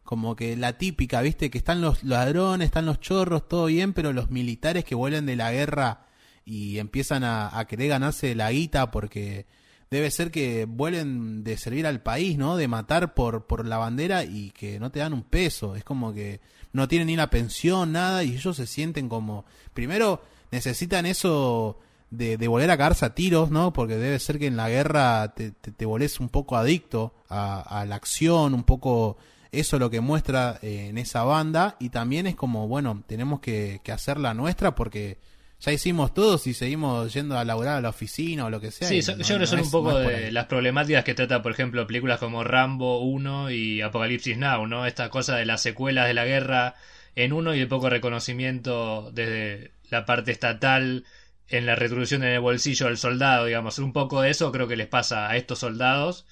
Como 0.04 0.36
que 0.36 0.58
la 0.58 0.78
típica, 0.78 1.22
viste, 1.22 1.50
que 1.50 1.58
están 1.58 1.82
los 1.82 2.04
ladrones, 2.04 2.66
están 2.66 2.86
los 2.86 3.00
chorros, 3.00 3.48
todo 3.48 3.68
bien, 3.68 3.94
pero 3.94 4.14
los 4.14 4.30
militares 4.30 4.84
que 4.84 4.96
vuelven 4.96 5.26
de 5.26 5.36
la 5.36 5.52
guerra 5.52 6.08
y 6.46 6.80
empiezan 6.80 7.24
a, 7.24 7.66
querer 7.68 7.90
ganarse 7.90 8.36
la 8.36 8.52
guita 8.52 8.92
porque 8.92 9.46
debe 9.90 10.12
ser 10.12 10.32
que 10.32 10.66
vuelven 10.66 11.44
de 11.44 11.58
servir 11.58 11.88
al 11.88 12.02
país, 12.02 12.38
¿no? 12.38 12.58
De 12.58 12.68
matar 12.68 13.14
por, 13.14 13.46
por 13.46 13.66
la 13.66 13.78
bandera 13.78 14.24
y 14.24 14.52
que 14.52 14.80
no 14.80 14.92
te 14.92 15.00
dan 15.00 15.14
un 15.14 15.24
peso. 15.24 15.76
Es 15.76 15.84
como 15.84 16.14
que 16.14 16.42
no 16.74 16.88
tienen 16.88 17.08
ni 17.08 17.16
la 17.16 17.30
pensión, 17.30 17.92
nada, 17.92 18.24
y 18.24 18.34
ellos 18.34 18.58
se 18.58 18.68
sienten 18.68 19.08
como... 19.08 19.46
Primero 19.74 20.24
necesitan 20.52 21.06
eso 21.06 21.80
de, 22.10 22.38
de 22.38 22.48
volver 22.48 22.72
a 22.72 22.78
cagarse 22.78 23.06
a 23.06 23.16
tiros, 23.16 23.52
¿no? 23.52 23.72
Porque 23.72 23.98
debe 23.98 24.20
ser 24.20 24.40
que 24.40 24.48
en 24.48 24.58
la 24.58 24.70
guerra 24.70 25.34
te, 25.36 25.52
te, 25.52 25.72
te 25.72 25.86
volvés 25.86 26.20
un 26.20 26.30
poco 26.30 26.58
adicto 26.58 27.14
a 27.30 27.86
la 27.88 27.96
acción, 27.96 28.54
un 28.54 28.64
poco... 28.64 29.18
Eso 29.54 29.76
es 29.78 29.80
lo 29.80 29.90
que 29.90 30.02
muestra 30.02 30.60
eh, 30.62 30.88
en 30.90 30.98
esa 30.98 31.24
banda 31.24 31.78
y 31.80 31.90
también 31.90 32.28
es 32.28 32.36
como, 32.36 32.68
bueno, 32.68 33.04
tenemos 33.08 33.40
que, 33.40 33.80
que 33.84 33.92
hacer 33.92 34.18
la 34.20 34.34
nuestra 34.34 34.76
porque 34.76 35.18
ya 35.60 35.72
hicimos 35.72 36.14
todos 36.14 36.46
y 36.48 36.54
seguimos 36.54 37.14
yendo 37.14 37.38
a 37.38 37.46
laburar 37.46 37.78
a 37.78 37.82
la 37.82 37.90
oficina 37.90 38.46
o 38.46 38.50
lo 38.50 38.60
que 38.60 38.72
sea. 38.72 38.88
Sí, 38.90 39.02
yo 39.02 39.14
creo 39.16 39.26
que 39.28 39.40
no 39.40 39.46
son 39.48 39.60
es- 39.60 39.66
un 39.68 39.72
poco 39.72 39.92
no 39.94 40.00
de 40.00 40.32
las 40.32 40.46
problemáticas 40.48 41.04
que 41.06 41.14
trata, 41.14 41.42
por 41.42 41.54
ejemplo, 41.54 41.88
películas 41.88 42.20
como 42.20 42.44
Rambo 42.44 43.00
1 43.02 43.50
y 43.52 43.82
Apocalipsis 43.82 44.38
Now, 44.38 44.68
¿no? 44.68 44.86
Esta 44.86 45.10
cosa 45.10 45.38
de 45.38 45.46
las 45.46 45.62
secuelas 45.62 46.08
de 46.08 46.14
la 46.16 46.26
guerra 46.26 46.76
en 47.16 47.32
uno 47.32 47.56
y 47.56 47.60
el 47.62 47.68
poco 47.70 47.90
reconocimiento 47.90 49.12
desde 49.14 49.72
la 49.90 50.06
parte 50.06 50.32
estatal 50.32 51.06
en 51.48 51.66
la 51.68 51.76
retribución 51.76 52.24
en 52.24 52.30
el 52.34 52.40
bolsillo 52.40 52.88
del 52.88 52.98
soldado, 52.98 53.46
digamos. 53.46 53.78
Un 53.80 53.94
poco 53.94 54.22
de 54.22 54.32
eso 54.32 54.52
creo 54.52 54.68
que 54.68 54.76
les 54.76 54.88
pasa 54.88 55.30
a 55.30 55.38
estos 55.38 55.60
soldados. 55.60 56.26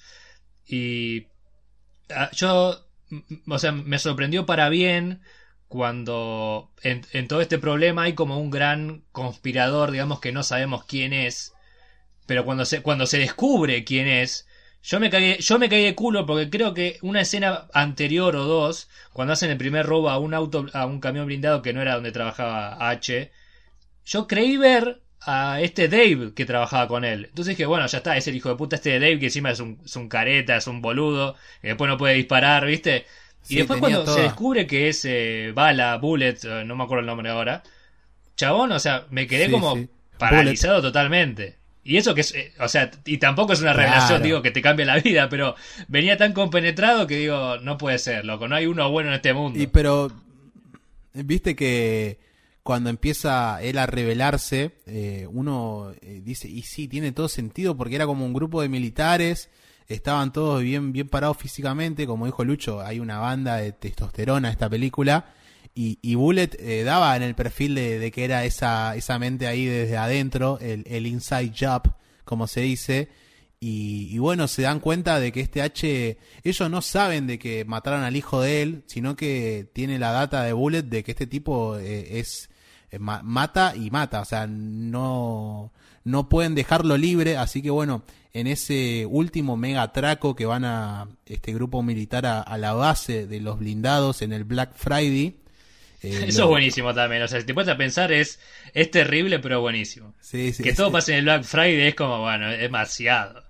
Y 0.66 1.28
ah, 2.14 2.30
yo, 2.34 2.84
o 3.48 3.58
sea, 3.58 3.72
me 3.72 3.98
sorprendió 3.98 4.46
para 4.46 4.68
bien 4.68 5.20
cuando 5.68 6.70
en, 6.82 7.28
todo 7.28 7.40
este 7.40 7.58
problema 7.58 8.02
hay 8.02 8.14
como 8.14 8.38
un 8.38 8.50
gran 8.50 9.04
conspirador, 9.12 9.90
digamos, 9.90 10.20
que 10.20 10.32
no 10.32 10.42
sabemos 10.42 10.84
quién 10.84 11.12
es. 11.12 11.54
Pero 12.26 12.44
cuando 12.44 12.64
se, 12.64 12.82
cuando 12.82 13.06
se 13.06 13.18
descubre 13.18 13.84
quién 13.84 14.06
es, 14.06 14.46
yo 14.82 15.00
me 15.00 15.10
cagué, 15.10 15.38
yo 15.40 15.58
me 15.58 15.68
caí 15.68 15.84
de 15.84 15.94
culo 15.94 16.26
porque 16.26 16.50
creo 16.50 16.74
que 16.74 16.98
una 17.02 17.22
escena 17.22 17.68
anterior 17.72 18.36
o 18.36 18.44
dos, 18.44 18.88
cuando 19.12 19.32
hacen 19.32 19.50
el 19.50 19.56
primer 19.56 19.86
robo 19.86 20.10
a 20.10 20.18
un 20.18 20.34
auto, 20.34 20.66
a 20.74 20.86
un 20.86 21.00
camión 21.00 21.26
blindado 21.26 21.62
que 21.62 21.72
no 21.72 21.80
era 21.80 21.94
donde 21.94 22.12
trabajaba 22.12 22.90
H, 22.90 23.30
yo 24.04 24.26
creí 24.26 24.56
ver 24.56 25.00
a 25.26 25.60
este 25.60 25.88
Dave 25.88 26.32
que 26.34 26.44
trabajaba 26.44 26.88
con 26.88 27.04
él. 27.04 27.26
Entonces 27.26 27.56
dije, 27.56 27.66
bueno, 27.66 27.86
ya 27.86 27.98
está, 27.98 28.16
es 28.16 28.26
el 28.28 28.36
hijo 28.36 28.48
de 28.48 28.56
puta 28.56 28.76
este 28.76 28.90
de 28.90 29.00
Dave 29.00 29.18
que 29.20 29.26
encima 29.26 29.50
es 29.50 29.60
un, 29.60 29.78
es 29.84 29.94
un 29.96 30.08
careta, 30.08 30.56
es 30.56 30.66
un 30.66 30.82
boludo, 30.82 31.36
que 31.60 31.68
después 31.68 31.88
no 31.88 31.96
puede 31.98 32.14
disparar, 32.14 32.66
¿viste? 32.66 33.06
Y 33.48 33.54
Sí, 33.54 33.56
después 33.56 33.78
cuando 33.80 34.06
se 34.06 34.20
descubre 34.20 34.66
que 34.66 34.88
es 34.88 35.04
eh, 35.04 35.52
Bala, 35.54 35.96
Bullet, 35.98 36.36
eh, 36.44 36.64
no 36.64 36.76
me 36.76 36.84
acuerdo 36.84 37.00
el 37.00 37.06
nombre 37.06 37.28
ahora, 37.30 37.62
chabón, 38.36 38.72
o 38.72 38.78
sea, 38.78 39.06
me 39.10 39.26
quedé 39.26 39.46
Sí, 39.46 39.50
como 39.50 39.74
sí. 39.76 39.88
paralizado 40.18 40.82
totalmente. 40.82 41.56
Y 41.84 41.96
eso 41.96 42.14
que 42.14 42.20
es, 42.22 42.34
eh, 42.34 42.52
o 42.60 42.68
sea, 42.68 42.90
y 43.04 43.18
tampoco 43.18 43.52
es 43.52 43.60
una 43.60 43.74
Claro. 43.74 43.88
revelación, 43.88 44.22
digo, 44.22 44.42
que 44.42 44.52
te 44.52 44.62
cambie 44.62 44.86
la 44.86 44.98
vida, 44.98 45.28
pero 45.28 45.56
venía 45.88 46.16
tan 46.16 46.32
compenetrado 46.32 47.06
que 47.06 47.16
digo, 47.16 47.58
no 47.58 47.78
puede 47.78 47.98
ser, 47.98 48.24
loco, 48.24 48.46
no 48.48 48.54
hay 48.56 48.66
uno 48.66 48.90
bueno 48.90 49.08
en 49.10 49.16
este 49.16 49.32
mundo. 49.34 49.58
Y 49.60 49.66
pero, 49.66 50.10
viste 51.14 51.54
que 51.56 52.18
cuando 52.62 52.90
empieza 52.90 53.60
él 53.62 53.78
a 53.78 53.86
revelarse, 53.86 54.72
eh, 54.86 55.26
uno 55.30 55.92
eh, 56.00 56.20
dice, 56.22 56.48
y 56.48 56.62
sí, 56.62 56.86
tiene 56.86 57.12
todo 57.12 57.28
sentido 57.28 57.76
porque 57.76 57.96
era 57.96 58.06
como 58.06 58.24
un 58.24 58.32
grupo 58.32 58.62
de 58.62 58.68
militares, 58.68 59.50
estaban 59.88 60.32
todos 60.32 60.62
bien, 60.62 60.92
bien 60.92 61.08
parados 61.08 61.38
físicamente, 61.38 62.06
como 62.06 62.26
dijo 62.26 62.44
Lucho, 62.44 62.80
hay 62.80 63.00
una 63.00 63.18
banda 63.18 63.56
de 63.56 63.72
testosterona 63.72 64.50
esta 64.50 64.70
película, 64.70 65.34
y, 65.74 65.98
y 66.02 66.14
Bullet 66.14 66.50
eh, 66.58 66.84
daba 66.84 67.16
en 67.16 67.22
el 67.22 67.34
perfil 67.34 67.74
de, 67.74 67.98
de 67.98 68.10
que 68.10 68.24
era 68.24 68.44
esa, 68.44 68.94
esa 68.94 69.18
mente 69.18 69.46
ahí 69.46 69.64
desde 69.64 69.96
adentro, 69.96 70.58
el, 70.60 70.84
el 70.86 71.06
inside 71.06 71.52
job, 71.58 71.94
como 72.24 72.46
se 72.46 72.60
dice, 72.60 73.08
y, 73.58 74.08
y 74.10 74.18
bueno, 74.18 74.48
se 74.48 74.62
dan 74.62 74.80
cuenta 74.80 75.18
de 75.18 75.32
que 75.32 75.40
este 75.40 75.62
H, 75.62 76.18
ellos 76.42 76.70
no 76.70 76.82
saben 76.82 77.26
de 77.26 77.38
que 77.38 77.64
mataron 77.64 78.02
al 78.02 78.16
hijo 78.16 78.40
de 78.40 78.62
él, 78.62 78.82
sino 78.86 79.16
que 79.16 79.68
tiene 79.72 79.98
la 79.98 80.12
data 80.12 80.42
de 80.42 80.52
Bullet 80.52 80.82
de 80.82 81.02
que 81.02 81.12
este 81.12 81.26
tipo 81.28 81.78
eh, 81.78 82.18
es 82.18 82.50
mata 82.98 83.74
y 83.76 83.90
mata, 83.90 84.20
o 84.20 84.24
sea, 84.24 84.46
no 84.46 85.70
no 86.04 86.28
pueden 86.28 86.54
dejarlo 86.56 86.96
libre, 86.96 87.36
así 87.36 87.62
que 87.62 87.70
bueno, 87.70 88.02
en 88.32 88.46
ese 88.48 89.06
último 89.08 89.56
mega 89.56 89.82
atraco 89.82 90.34
que 90.34 90.46
van 90.46 90.64
a 90.64 91.06
este 91.26 91.54
grupo 91.54 91.82
militar 91.82 92.26
a, 92.26 92.40
a 92.40 92.58
la 92.58 92.72
base 92.72 93.26
de 93.28 93.40
los 93.40 93.58
blindados 93.60 94.20
en 94.22 94.32
el 94.32 94.42
Black 94.44 94.72
Friday. 94.74 95.36
eh, 96.02 96.24
Eso 96.28 96.38
lo- 96.40 96.44
es 96.46 96.50
buenísimo 96.50 96.92
también, 96.92 97.22
o 97.22 97.28
sea, 97.28 97.38
si 97.40 97.46
te 97.46 97.54
pones 97.54 97.68
a 97.68 97.76
pensar 97.76 98.10
es, 98.10 98.40
es 98.74 98.90
terrible 98.90 99.38
pero 99.38 99.60
buenísimo. 99.60 100.12
Sí, 100.20 100.52
sí, 100.52 100.62
que 100.64 100.72
todo 100.72 100.90
pase 100.90 101.12
en 101.12 101.18
el 101.18 101.24
Black 101.24 101.44
Friday 101.44 101.88
es 101.88 101.94
como, 101.94 102.20
bueno, 102.20 102.50
es 102.50 102.58
demasiado. 102.60 103.44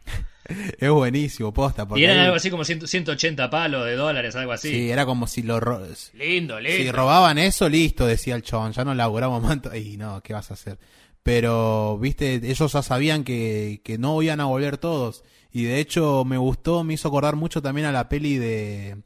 Es 0.78 0.90
buenísimo, 0.90 1.52
posta. 1.52 1.86
Porque 1.86 2.00
Y 2.00 2.04
eran 2.04 2.18
ahí- 2.18 2.24
algo 2.24 2.36
así 2.36 2.50
como 2.50 2.64
100 2.64 2.86
180 2.86 3.48
palos 3.50 3.84
de 3.86 3.94
dólares, 3.94 4.34
algo 4.36 4.52
así. 4.52 4.68
sí, 4.70 4.90
era 4.90 5.04
como 5.06 5.26
si 5.26 5.42
lo 5.42 5.60
ro- 5.60 5.80
Lindo, 6.14 6.58
lindo. 6.60 6.76
Si 6.76 6.90
robaban 6.90 7.38
eso, 7.38 7.68
listo, 7.68 8.06
decía 8.06 8.34
el 8.34 8.42
chabón, 8.42 8.72
ya 8.72 8.84
no 8.84 8.94
laburamos 8.94 9.42
más. 9.42 9.62
to- 9.62 9.74
Y 9.76 9.96
no, 9.96 10.20
¿qué 10.22 10.32
vas 10.34 10.50
a 10.50 10.54
hacer? 10.54 10.78
Pero, 11.22 11.98
viste, 11.98 12.34
ellos 12.34 12.72
ya 12.72 12.82
sabían 12.82 13.22
que, 13.24 13.80
que 13.84 13.96
no 13.98 14.20
iban 14.22 14.40
a 14.40 14.46
volver 14.46 14.76
todos. 14.78 15.22
Y 15.52 15.64
de 15.64 15.78
hecho, 15.80 16.24
me 16.24 16.36
gustó, 16.38 16.82
me 16.82 16.94
hizo 16.94 17.08
acordar 17.08 17.36
mucho 17.36 17.62
también 17.62 17.86
a 17.86 17.92
la 17.92 18.08
peli 18.08 18.38
de, 18.38 18.96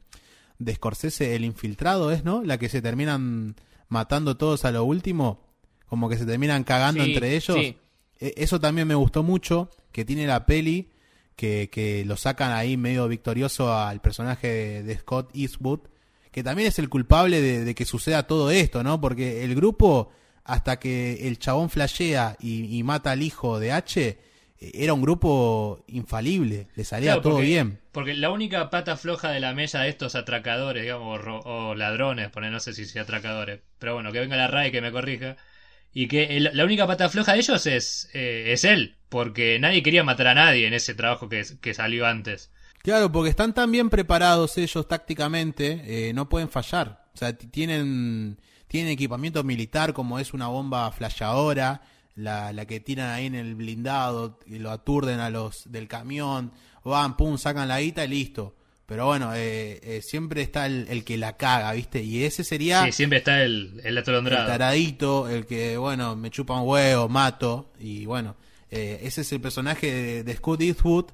de 0.57 0.75
Scorsese, 0.75 1.35
El 1.35 1.45
Infiltrado, 1.45 2.11
¿es, 2.11 2.23
no? 2.23 2.41
La 2.43 2.57
que 2.57 2.69
se 2.69 2.81
terminan 2.81 3.55
matando 3.89 4.35
todos 4.37 4.65
a 4.65 4.71
lo 4.71 4.83
último. 4.83 5.45
Como 5.87 6.09
que 6.09 6.17
se 6.17 6.25
terminan 6.25 6.63
cagando 6.63 7.03
Sí, 7.03 7.13
entre 7.13 7.35
ellos. 7.35 7.57
sí. 7.57 7.77
E- 8.19 8.33
Eso 8.37 8.59
también 8.59 8.87
me 8.87 8.95
gustó 8.95 9.21
mucho, 9.23 9.69
que 9.91 10.03
tiene 10.03 10.25
la 10.25 10.45
peli, 10.47 10.89
que, 11.37 11.69
que 11.71 12.03
lo 12.03 12.17
sacan 12.17 12.51
ahí 12.51 12.75
medio 12.75 13.07
victorioso 13.07 13.73
al 13.73 14.01
personaje 14.01 14.47
de, 14.47 14.83
de 14.83 14.97
Scott 14.97 15.29
Eastwood, 15.33 15.79
que 16.31 16.43
también 16.43 16.67
es 16.67 16.79
el 16.79 16.89
culpable 16.89 17.39
de, 17.39 17.63
de 17.63 17.75
que 17.75 17.85
suceda 17.85 18.23
todo 18.27 18.51
esto, 18.51 18.83
¿no? 18.83 18.99
Porque 18.99 19.43
el 19.45 19.55
grupo, 19.55 20.11
hasta 20.43 20.79
que 20.79 21.27
el 21.27 21.39
chabón 21.39 21.69
flashea 21.69 22.35
y, 22.41 22.77
y 22.77 22.83
mata 22.83 23.11
al 23.11 23.21
hijo 23.23 23.59
de 23.59 23.71
H, 23.71 24.01
eh, 24.09 24.17
era 24.73 24.93
un 24.93 25.01
grupo 25.01 25.83
infalible, 25.87 26.67
le 26.75 26.83
salía 26.83 27.11
Claro, 27.11 27.21
todo 27.21 27.33
porque- 27.35 27.47
bien. 27.47 27.79
Porque 27.91 28.13
la 28.13 28.29
única 28.29 28.69
pata 28.69 28.95
floja 28.97 29.31
de 29.31 29.39
la 29.39 29.53
mesa 29.53 29.81
de 29.81 29.89
estos 29.89 30.13
atracadores, 30.15 30.83
digamos, 30.83 31.19
o, 31.25 31.39
o 31.69 31.75
ladrones, 31.75 32.29
poner, 32.29 32.51
no 32.51 32.59
sé 32.59 32.73
si 32.73 32.85
sea 32.85 33.03
atracadores, 33.03 33.61
pero 33.79 33.93
bueno, 33.95 34.11
que 34.11 34.19
venga 34.19 34.35
la 34.35 34.47
RAE 34.47 34.71
que 34.71 34.81
me 34.81 34.91
corrija. 34.91 35.37
Y 35.93 36.07
que 36.07 36.37
el- 36.37 36.51
la 36.53 36.63
única 36.65 36.85
pata 36.85 37.09
floja 37.09 37.33
de 37.33 37.39
ellos 37.39 37.65
es, 37.65 38.09
eh, 38.13 38.51
es 38.53 38.63
él, 38.65 38.96
porque 39.09 39.59
nadie 39.59 39.83
quería 39.83 40.03
matar 40.03 40.27
a 40.27 40.33
nadie 40.35 40.67
en 40.67 40.73
ese 40.73 40.93
trabajo 40.93 41.29
que, 41.29 41.43
que 41.61 41.73
salió 41.73 42.05
antes. 42.05 42.51
Claro, 42.83 43.11
porque 43.11 43.29
están 43.29 43.53
tan 43.53 43.71
bien 43.71 43.89
preparados 43.89 44.57
ellos 44.57 44.87
tácticamente, 44.87 46.09
eh, 46.09 46.13
no 46.13 46.29
pueden 46.29 46.49
fallar. 46.49 47.05
O 47.13 47.17
sea, 47.17 47.33
tienen, 47.37 48.39
tienen 48.67 48.91
equipamiento 48.91 49.43
militar 49.43 49.93
como 49.93 50.19
es 50.19 50.33
una 50.33 50.47
bomba 50.47 50.91
flasheadora, 50.91 51.81
la, 52.15 52.51
la 52.53 52.65
que 52.65 52.79
tiran 52.79 53.09
ahí 53.11 53.25
en 53.25 53.35
el 53.35 53.55
blindado 53.55 54.39
y 54.45 54.59
lo 54.59 54.71
aturden 54.71 55.19
a 55.19 55.29
los 55.29 55.69
del 55.71 55.87
camión, 55.87 56.51
van, 56.83 57.17
pum, 57.17 57.37
sacan 57.37 57.67
la 57.67 57.81
guita 57.81 58.05
y 58.05 58.07
listo. 58.07 58.55
Pero 58.85 59.05
bueno, 59.05 59.33
eh, 59.35 59.79
eh, 59.83 60.01
siempre 60.01 60.41
está 60.41 60.65
el, 60.65 60.87
el 60.89 61.03
que 61.03 61.17
la 61.17 61.35
caga, 61.35 61.73
¿viste? 61.73 62.01
Y 62.01 62.23
ese 62.23 62.45
sería 62.45 62.85
Sí, 62.85 62.93
siempre 62.93 63.17
está 63.17 63.43
el, 63.43 63.81
el 63.83 63.87
el 63.87 63.97
atolondrado. 63.97 64.47
taradito, 64.47 65.27
el 65.27 65.45
que, 65.45 65.75
bueno, 65.75 66.15
me 66.15 66.29
chupa 66.31 66.59
un 66.61 66.67
huevo, 66.69 67.09
mato. 67.09 67.73
Y 67.79 68.05
bueno, 68.05 68.37
eh, 68.71 68.99
ese 69.03 69.21
es 69.21 69.31
el 69.31 69.41
personaje 69.41 69.91
de, 69.91 70.23
de 70.23 70.35
Scott 70.35 70.61
Eastwood 70.61 71.05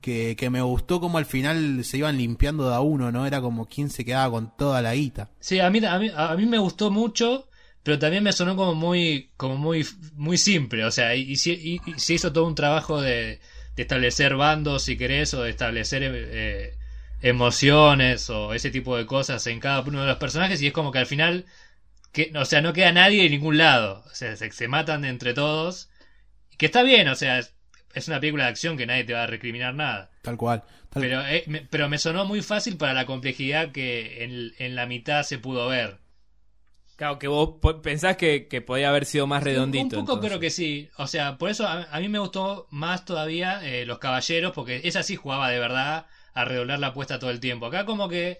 que, 0.00 0.36
que 0.38 0.50
me 0.50 0.62
gustó 0.62 1.00
como 1.00 1.18
al 1.18 1.26
final 1.26 1.84
se 1.84 1.98
iban 1.98 2.16
limpiando 2.18 2.68
de 2.68 2.74
a 2.74 2.80
uno, 2.80 3.12
¿no? 3.12 3.26
Era 3.26 3.40
como 3.40 3.66
quien 3.66 3.90
se 3.90 4.04
quedaba 4.04 4.30
con 4.30 4.56
toda 4.56 4.82
la 4.82 4.94
guita. 4.94 5.30
Sí, 5.38 5.58
a 5.60 5.70
mí, 5.70 5.84
a 5.84 5.98
mí, 5.98 6.10
a 6.14 6.34
mí 6.36 6.46
me 6.46 6.58
gustó 6.58 6.90
mucho, 6.90 7.48
pero 7.82 7.98
también 7.98 8.22
me 8.22 8.32
sonó 8.32 8.56
como 8.56 8.74
muy, 8.74 9.30
como 9.36 9.56
muy, 9.56 9.86
muy 10.14 10.36
simple. 10.38 10.84
O 10.84 10.90
sea, 10.90 11.14
y, 11.16 11.22
y 11.32 11.80
y- 11.86 11.98
se 11.98 12.14
hizo 12.14 12.32
todo 12.32 12.46
un 12.46 12.54
trabajo 12.54 13.00
de, 13.00 13.40
de 13.76 13.82
establecer 13.82 14.36
bandos, 14.36 14.82
si 14.84 14.96
querés, 14.96 15.32
o 15.34 15.42
de 15.42 15.50
establecer 15.50 16.02
eh, 16.04 16.76
emociones 17.22 18.28
o 18.30 18.52
ese 18.54 18.70
tipo 18.70 18.96
de 18.96 19.06
cosas 19.06 19.46
en 19.46 19.60
cada 19.60 19.80
uno 19.80 20.02
de 20.02 20.08
los 20.08 20.18
personajes. 20.18 20.60
Y 20.62 20.66
es 20.68 20.72
como 20.72 20.92
que 20.92 20.98
al 20.98 21.06
final, 21.06 21.46
que, 22.12 22.32
o 22.36 22.46
sea, 22.46 22.62
no 22.62 22.74
queda 22.74 22.92
nadie 22.92 23.26
en 23.26 23.32
ningún 23.32 23.58
lado. 23.58 24.04
O 24.10 24.16
sea, 24.16 24.36
se, 24.36 24.52
se 24.52 24.68
matan 24.68 25.04
entre 25.06 25.34
todos. 25.34 25.89
Que 26.60 26.66
está 26.66 26.82
bien, 26.82 27.08
o 27.08 27.14
sea, 27.14 27.38
es, 27.38 27.54
es 27.94 28.06
una 28.08 28.20
película 28.20 28.44
de 28.44 28.50
acción 28.50 28.76
que 28.76 28.84
nadie 28.84 29.04
te 29.04 29.14
va 29.14 29.22
a 29.22 29.26
recriminar 29.26 29.74
nada. 29.74 30.10
Tal 30.20 30.36
cual. 30.36 30.62
Tal- 30.90 31.00
Pero, 31.02 31.26
eh, 31.26 31.42
me, 31.46 31.62
pero 31.62 31.88
me 31.88 31.96
sonó 31.96 32.26
muy 32.26 32.42
fácil 32.42 32.76
para 32.76 32.92
la 32.92 33.06
complejidad 33.06 33.72
que 33.72 34.24
en, 34.24 34.52
en 34.58 34.74
la 34.76 34.84
mitad 34.84 35.22
se 35.22 35.38
pudo 35.38 35.68
ver. 35.68 35.96
Claro, 36.96 37.18
que 37.18 37.28
vos 37.28 37.54
pensás 37.82 38.18
que, 38.18 38.46
que 38.46 38.60
podía 38.60 38.90
haber 38.90 39.06
sido 39.06 39.26
más 39.26 39.42
redondito. 39.42 39.96
Un, 39.96 40.00
un 40.00 40.06
poco 40.06 40.12
entonces. 40.18 40.28
creo 40.32 40.40
que 40.40 40.50
sí. 40.50 40.90
O 40.98 41.06
sea, 41.06 41.38
por 41.38 41.48
eso 41.48 41.66
a, 41.66 41.84
a 41.90 41.98
mí 42.00 42.10
me 42.10 42.18
gustó 42.18 42.66
más 42.70 43.06
todavía 43.06 43.66
eh, 43.66 43.86
Los 43.86 43.98
Caballeros, 43.98 44.52
porque 44.52 44.82
esa 44.84 45.02
sí 45.02 45.16
jugaba 45.16 45.48
de 45.48 45.58
verdad 45.58 46.04
a 46.34 46.44
redoblar 46.44 46.78
la 46.78 46.88
apuesta 46.88 47.18
todo 47.18 47.30
el 47.30 47.40
tiempo. 47.40 47.64
Acá 47.66 47.86
como 47.86 48.10
que 48.10 48.38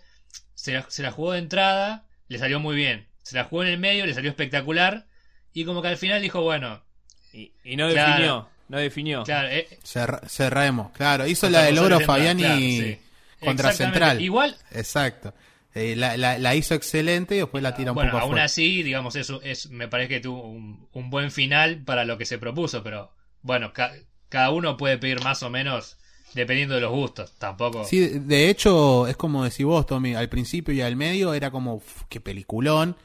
se 0.55 0.75
la, 0.75 0.85
se 0.91 1.03
la 1.03 1.11
jugó 1.11 1.33
de 1.33 1.39
entrada, 1.39 2.07
le 2.29 2.39
salió 2.39 2.61
muy 2.61 2.77
bien. 2.77 3.09
Se 3.23 3.35
la 3.35 3.45
jugó 3.45 3.63
en 3.63 3.71
el 3.71 3.79
medio, 3.79 4.05
le 4.05 4.13
salió 4.13 4.29
espectacular. 4.29 5.07
Y 5.55 5.65
como 5.65 5.81
que 5.81 5.89
al 5.89 5.97
final 5.97 6.21
dijo, 6.21 6.43
bueno, 6.43 6.85
Y, 7.33 7.51
y 7.65 7.77
no 7.77 7.89
Claro. 7.91 8.11
definió. 8.13 8.49
No 8.69 8.79
definió. 8.79 9.23
claro, 9.25 9.49
eh, 9.49 9.67
Cerra- 9.83 10.21
cerremos. 10.29 10.93
Claro, 10.93 11.27
hizo 11.27 11.51
la 11.51 11.63
del 11.63 11.75
Logro 11.77 11.99
Fabiani 12.01 12.43
claro, 12.43 12.59
sí. 12.61 12.99
contra. 13.41 13.73
Central. 13.73 14.21
Igual, 14.21 14.57
Exacto. 14.73 15.35
Eh, 15.75 15.95
la, 15.97 16.17
la- 16.17 16.39
la 16.39 16.55
hizo 16.57 16.75
excelente 16.75 17.37
y 17.37 17.39
después 17.39 17.63
la 17.63 17.75
tira 17.77 17.93
un 17.93 17.95
bueno, 17.95 18.11
poco 18.11 18.23
aún 18.23 18.31
afuera. 18.33 18.45
así, 18.45 18.83
digamos, 18.83 19.15
eso 19.17 19.41
es, 19.43 19.71
me 19.71 19.87
parece 19.89 20.09
que 20.09 20.21
tuvo 20.21 20.43
un, 20.43 20.89
un 20.93 21.11
buen 21.11 21.31
final 21.31 21.83
para 21.85 22.05
lo 22.05 22.19
que 22.19 22.27
se 22.27 22.39
propuso, 22.39 22.83
pero 22.83 23.13
bueno, 23.43 23.73
ca- 23.73 23.93
cada 24.29 24.51
uno 24.51 24.77
puede 24.77 24.99
pedir 24.99 25.23
más 25.23 25.43
o 25.45 25.51
menos 25.51 25.97
dependiendo 26.35 26.75
de 26.77 26.81
los 26.81 26.91
gustos. 26.91 27.33
Tampoco. 27.39 27.85
Sí, 27.85 28.01
de- 28.01 28.19
de 28.21 28.49
hecho, 28.51 29.07
es 29.07 29.17
como 29.17 29.45
decís 29.45 29.65
vos, 29.67 29.87
Tommy, 29.87 30.15
al 30.15 30.29
principio 30.29 30.75
y 30.75 30.81
al 30.81 30.97
medio 30.97 31.35
era 31.35 31.51
como, 31.53 31.75
uf, 31.75 32.03
qué 32.09 32.21
peliculón. 32.21 32.97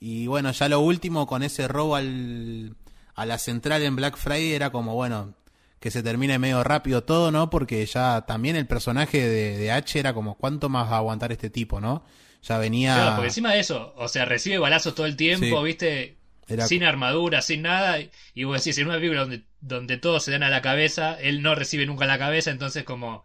Y 0.00 0.26
bueno, 0.28 0.50
ya 0.52 0.68
lo 0.68 0.80
último 0.80 1.26
con 1.26 1.42
ese 1.42 1.66
robo 1.66 1.96
al, 1.96 2.74
a 3.14 3.26
la 3.26 3.38
central 3.38 3.82
en 3.82 3.96
Black 3.96 4.16
Friday 4.16 4.52
era 4.52 4.70
como, 4.70 4.94
bueno, 4.94 5.34
que 5.80 5.90
se 5.90 6.02
termine 6.02 6.38
medio 6.38 6.64
rápido 6.64 7.04
todo, 7.04 7.30
¿no? 7.30 7.50
Porque 7.50 7.84
ya 7.86 8.22
también 8.26 8.56
el 8.56 8.66
personaje 8.66 9.26
de, 9.28 9.58
de 9.58 9.70
H 9.72 9.98
era 9.98 10.14
como, 10.14 10.36
¿cuánto 10.36 10.68
más 10.68 10.90
va 10.90 10.94
a 10.96 10.98
aguantar 10.98 11.30
este 11.32 11.50
tipo, 11.50 11.80
no? 11.80 12.04
Ya 12.42 12.58
venía... 12.58 12.94
Claro, 12.94 13.10
porque 13.16 13.28
encima 13.28 13.52
de 13.52 13.60
eso, 13.60 13.94
o 13.96 14.08
sea, 14.08 14.24
recibe 14.24 14.58
balazos 14.58 14.94
todo 14.94 15.06
el 15.06 15.16
tiempo, 15.16 15.58
Sí. 15.58 15.64
¿viste? 15.64 16.16
Era- 16.46 16.66
Sin 16.66 16.84
armadura, 16.84 17.40
sin 17.42 17.62
nada. 17.62 17.98
Y 18.34 18.44
vos 18.44 18.62
decís, 18.62 18.76
en 18.78 18.86
una 18.88 18.96
película 18.96 19.20
donde, 19.20 19.44
donde 19.60 19.96
todos 19.96 20.24
se 20.24 20.30
dan 20.30 20.42
a 20.42 20.50
la 20.50 20.60
cabeza, 20.60 21.18
él 21.20 21.40
no 21.42 21.54
recibe 21.54 21.86
nunca 21.86 22.04
la 22.06 22.18
cabeza, 22.18 22.50
entonces 22.50 22.84
como... 22.84 23.24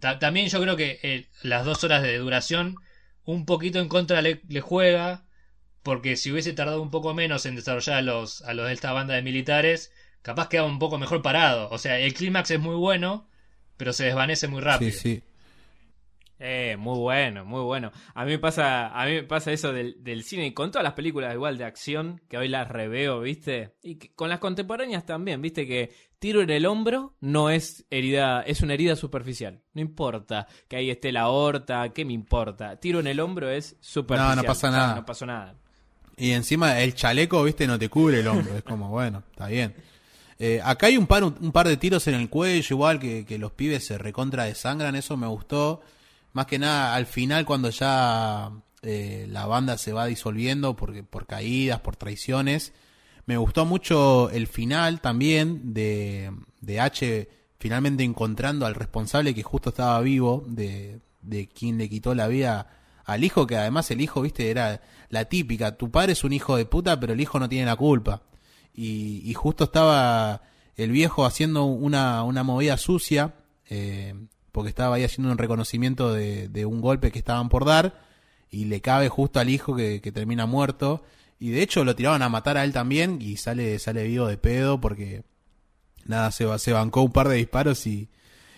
ta- 0.00 0.18
también 0.18 0.48
yo 0.48 0.60
creo 0.62 0.76
que 0.76 0.98
eh, 1.02 1.28
las 1.42 1.64
dos 1.64 1.84
horas 1.84 2.02
de 2.02 2.16
duración 2.18 2.76
un 3.24 3.44
poquito 3.44 3.78
en 3.80 3.88
contra 3.88 4.22
le, 4.22 4.40
le 4.48 4.60
juega, 4.62 5.24
porque 5.88 6.16
si 6.16 6.30
hubiese 6.30 6.52
tardado 6.52 6.82
un 6.82 6.90
poco 6.90 7.14
menos 7.14 7.46
en 7.46 7.56
desarrollar 7.56 7.96
a 7.96 8.02
los, 8.02 8.42
a 8.42 8.52
los 8.52 8.66
de 8.66 8.74
esta 8.74 8.92
banda 8.92 9.14
de 9.14 9.22
militares, 9.22 9.90
capaz 10.20 10.50
quedaba 10.50 10.68
un 10.68 10.78
poco 10.78 10.98
mejor 10.98 11.22
parado. 11.22 11.70
O 11.70 11.78
sea, 11.78 11.98
el 11.98 12.12
clímax 12.12 12.50
es 12.50 12.60
muy 12.60 12.76
bueno, 12.76 13.26
pero 13.78 13.94
se 13.94 14.04
desvanece 14.04 14.48
muy 14.48 14.60
rápido. 14.60 14.90
Sí, 14.90 14.98
sí. 14.98 15.22
Eh, 16.40 16.76
muy 16.78 16.98
bueno, 16.98 17.44
muy 17.46 17.62
bueno. 17.62 17.90
A 18.14 18.24
mí 18.26 18.32
me 18.32 18.38
pasa, 18.38 18.88
a 18.88 19.06
mí 19.06 19.12
me 19.14 19.22
pasa 19.22 19.50
eso 19.50 19.72
del, 19.72 19.96
del 20.04 20.22
cine 20.22 20.46
y 20.46 20.52
con 20.52 20.70
todas 20.70 20.84
las 20.84 20.92
películas 20.92 21.32
igual 21.34 21.56
de 21.56 21.64
acción 21.64 22.20
que 22.28 22.36
hoy 22.36 22.48
las 22.48 22.68
reveo, 22.68 23.20
¿viste? 23.22 23.74
Y 23.82 23.96
que- 23.96 24.12
con 24.14 24.28
las 24.28 24.38
contemporáneas 24.40 25.06
también, 25.06 25.40
¿viste? 25.40 25.66
Que 25.66 25.90
tiro 26.18 26.42
en 26.42 26.50
el 26.50 26.66
hombro 26.66 27.16
no 27.20 27.48
es 27.50 27.86
herida, 27.90 28.42
es 28.42 28.60
una 28.60 28.74
herida 28.74 28.94
superficial. 28.94 29.62
No 29.72 29.80
importa 29.80 30.46
que 30.68 30.76
ahí 30.76 30.90
esté 30.90 31.10
la 31.12 31.22
aorta, 31.22 31.88
¿qué 31.94 32.04
me 32.04 32.12
importa? 32.12 32.76
Tiro 32.78 33.00
en 33.00 33.06
el 33.08 33.20
hombro 33.20 33.50
es 33.50 33.76
superficial. 33.80 34.36
No, 34.36 34.42
no 34.42 34.46
pasa 34.46 34.70
nada. 34.70 34.94
No 34.94 35.06
pasó 35.06 35.24
nada. 35.26 35.56
Y 36.18 36.32
encima 36.32 36.80
el 36.80 36.94
chaleco, 36.94 37.42
viste, 37.44 37.66
no 37.66 37.78
te 37.78 37.88
cubre 37.88 38.20
el 38.20 38.28
hombro. 38.28 38.56
Es 38.56 38.62
como, 38.64 38.88
bueno, 38.90 39.22
está 39.30 39.46
bien. 39.46 39.74
Eh, 40.38 40.60
acá 40.62 40.86
hay 40.86 40.96
un 40.96 41.06
par, 41.06 41.24
un, 41.24 41.52
par 41.52 41.66
de 41.66 41.76
tiros 41.76 42.06
en 42.06 42.14
el 42.14 42.28
cuello, 42.28 42.74
igual 42.74 43.00
que, 43.00 43.24
que 43.24 43.38
los 43.38 43.52
pibes 43.52 43.86
se 43.86 43.98
recontra 43.98 44.44
desangran, 44.44 44.94
eso 44.94 45.16
me 45.16 45.26
gustó. 45.26 45.80
Más 46.32 46.46
que 46.46 46.58
nada, 46.58 46.94
al 46.94 47.06
final, 47.06 47.44
cuando 47.44 47.70
ya 47.70 48.50
eh, 48.82 49.26
la 49.28 49.46
banda 49.46 49.76
se 49.78 49.92
va 49.92 50.06
disolviendo 50.06 50.76
porque, 50.76 51.02
por 51.02 51.26
caídas, 51.26 51.80
por 51.80 51.96
traiciones, 51.96 52.72
me 53.26 53.36
gustó 53.36 53.64
mucho 53.64 54.30
el 54.30 54.46
final 54.46 55.00
también 55.00 55.74
de, 55.74 56.32
de 56.60 56.80
H 56.80 57.28
finalmente 57.58 58.04
encontrando 58.04 58.66
al 58.66 58.74
responsable 58.74 59.34
que 59.34 59.42
justo 59.42 59.70
estaba 59.70 60.00
vivo, 60.00 60.44
de, 60.46 61.00
de 61.22 61.48
quien 61.48 61.76
le 61.76 61.88
quitó 61.88 62.14
la 62.14 62.28
vida 62.28 62.77
al 63.08 63.24
hijo, 63.24 63.46
que 63.46 63.56
además 63.56 63.90
el 63.90 64.02
hijo, 64.02 64.20
viste, 64.20 64.50
era 64.50 64.82
la 65.08 65.24
típica, 65.24 65.78
tu 65.78 65.90
padre 65.90 66.12
es 66.12 66.24
un 66.24 66.34
hijo 66.34 66.58
de 66.58 66.66
puta, 66.66 67.00
pero 67.00 67.14
el 67.14 67.20
hijo 67.22 67.40
no 67.40 67.48
tiene 67.48 67.64
la 67.64 67.74
culpa. 67.74 68.22
Y, 68.74 69.32
justo 69.32 69.64
estaba 69.64 70.42
el 70.76 70.90
viejo 70.92 71.24
haciendo 71.24 71.64
una, 71.64 72.22
una 72.22 72.42
movida 72.42 72.76
sucia, 72.76 73.34
eh, 73.70 74.14
porque 74.52 74.68
estaba 74.68 74.96
ahí 74.96 75.04
haciendo 75.04 75.32
un 75.32 75.38
reconocimiento 75.38 76.12
de, 76.12 76.66
un 76.66 76.82
golpe 76.82 77.10
que 77.10 77.18
estaban 77.18 77.48
por 77.48 77.64
dar, 77.64 77.98
y 78.50 78.66
le 78.66 78.82
cabe 78.82 79.08
justo 79.08 79.40
al 79.40 79.48
hijo 79.48 79.74
que, 79.74 80.00
termina 80.12 80.44
muerto. 80.44 81.02
Y 81.40 81.48
de 81.48 81.62
hecho 81.62 81.84
lo 81.84 81.96
tiraban 81.96 82.20
a 82.20 82.28
matar 82.28 82.58
a 82.58 82.64
él 82.64 82.74
también, 82.74 83.22
y 83.22 83.38
sale, 83.38 83.78
sale 83.78 84.04
vivo 84.04 84.26
de 84.26 84.36
pedo, 84.36 84.82
porque 84.82 85.24
nada, 86.04 86.30
se, 86.30 86.58
se 86.58 86.72
bancó 86.74 87.00
un 87.00 87.12
par 87.12 87.28
de 87.28 87.36
disparos 87.36 87.86
y, 87.86 88.10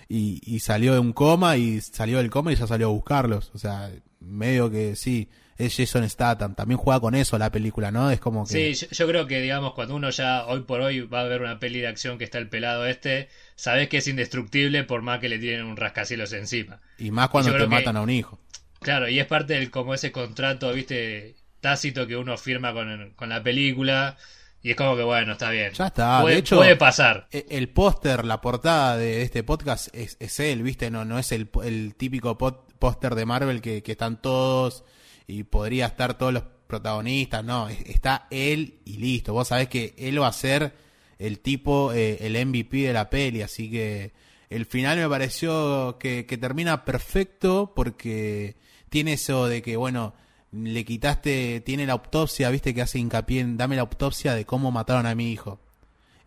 y, 0.08 0.40
y 0.44 0.58
salió 0.58 0.92
de 0.92 0.98
un 0.98 1.12
coma, 1.12 1.56
y 1.56 1.80
salió 1.80 2.18
del 2.18 2.30
coma 2.30 2.52
y 2.52 2.56
ya 2.56 2.66
salió 2.66 2.88
a 2.88 2.90
buscarlos. 2.90 3.52
O 3.54 3.58
sea, 3.58 3.92
medio 4.20 4.70
que 4.70 4.96
sí, 4.96 5.28
es 5.56 5.76
Jason 5.76 6.08
Statham, 6.08 6.54
también 6.54 6.78
juega 6.78 7.00
con 7.00 7.14
eso 7.14 7.36
la 7.38 7.50
película, 7.52 7.90
¿no? 7.90 8.10
Es 8.10 8.20
como 8.20 8.46
que... 8.46 8.74
Sí, 8.74 8.86
yo, 8.86 8.86
yo 8.90 9.06
creo 9.08 9.26
que, 9.26 9.40
digamos, 9.40 9.74
cuando 9.74 9.94
uno 9.94 10.08
ya 10.10 10.46
hoy 10.46 10.60
por 10.60 10.80
hoy 10.80 11.00
va 11.00 11.20
a 11.20 11.24
ver 11.24 11.42
una 11.42 11.58
peli 11.58 11.80
de 11.80 11.88
acción 11.88 12.16
que 12.16 12.24
está 12.24 12.38
el 12.38 12.48
pelado 12.48 12.86
este, 12.86 13.28
sabes 13.56 13.88
que 13.88 13.98
es 13.98 14.08
indestructible 14.08 14.84
por 14.84 15.02
más 15.02 15.20
que 15.20 15.28
le 15.28 15.38
tienen 15.38 15.66
un 15.66 15.76
rascacielos 15.76 16.32
encima. 16.32 16.80
Y 16.98 17.10
más 17.10 17.28
cuando 17.28 17.52
te 17.52 17.58
que- 17.58 17.66
matan 17.66 17.96
a 17.96 18.02
un 18.02 18.10
hijo. 18.10 18.38
Claro, 18.80 19.08
y 19.10 19.20
es 19.20 19.26
parte 19.26 19.52
del 19.54 19.70
como 19.70 19.92
ese 19.92 20.10
contrato, 20.12 20.72
viste, 20.72 21.34
tácito 21.60 22.06
que 22.06 22.16
uno 22.16 22.38
firma 22.38 22.72
con, 22.72 23.12
con 23.14 23.28
la 23.28 23.42
película, 23.42 24.16
y 24.62 24.70
es 24.70 24.76
como 24.76 24.96
que, 24.96 25.02
bueno, 25.02 25.32
está 25.32 25.50
bien. 25.50 25.72
Ya 25.72 25.86
está, 25.86 26.20
puede, 26.22 26.34
de 26.34 26.40
hecho- 26.40 26.56
puede 26.56 26.76
pasar. 26.76 27.26
E- 27.30 27.46
El 27.50 27.68
póster, 27.70 28.24
la 28.24 28.40
portada 28.40 28.96
de 28.96 29.22
este 29.22 29.42
podcast 29.42 29.88
es, 29.94 30.16
es 30.20 30.38
él, 30.40 30.62
¿viste? 30.62 30.90
No, 30.90 31.04
no 31.04 31.18
es 31.18 31.32
el, 31.32 31.48
el 31.64 31.94
típico 31.94 32.36
póster 32.36 33.14
de 33.14 33.26
Marvel 33.26 33.60
que, 33.62 33.82
que 33.82 33.92
están 33.92 34.20
todos 34.20 34.84
y 35.26 35.44
podría 35.44 35.86
estar 35.86 36.18
todos 36.18 36.32
los 36.32 36.42
protagonistas, 36.66 37.42
no, 37.44 37.68
es- 37.68 37.80
está 37.86 38.26
él 38.30 38.80
y 38.84 38.98
listo. 38.98 39.32
Vos 39.32 39.48
sabés 39.48 39.68
que 39.68 39.94
él 39.98 40.20
va 40.20 40.28
a 40.28 40.32
ser 40.32 40.72
el 41.18 41.40
tipo, 41.40 41.92
eh, 41.92 42.18
el 42.20 42.36
MVP 42.46 42.78
de 42.86 42.92
la 42.92 43.10
peli, 43.10 43.42
así 43.42 43.70
que 43.70 44.12
el 44.48 44.66
final 44.66 44.98
me 44.98 45.08
pareció 45.08 45.96
que, 45.98 46.26
que 46.26 46.38
termina 46.38 46.84
perfecto 46.84 47.72
porque 47.74 48.56
tiene 48.88 49.12
eso 49.14 49.46
de 49.46 49.62
que, 49.62 49.76
bueno, 49.76 50.14
le 50.52 50.84
quitaste, 50.84 51.60
tiene 51.60 51.86
la 51.86 51.92
autopsia, 51.94 52.50
viste 52.50 52.74
que 52.74 52.82
hace 52.82 52.98
hincapié 52.98 53.40
en 53.40 53.56
dame 53.56 53.76
la 53.76 53.82
autopsia 53.82 54.34
de 54.34 54.44
cómo 54.46 54.70
mataron 54.72 55.06
a 55.06 55.14
mi 55.14 55.32
hijo. 55.32 55.60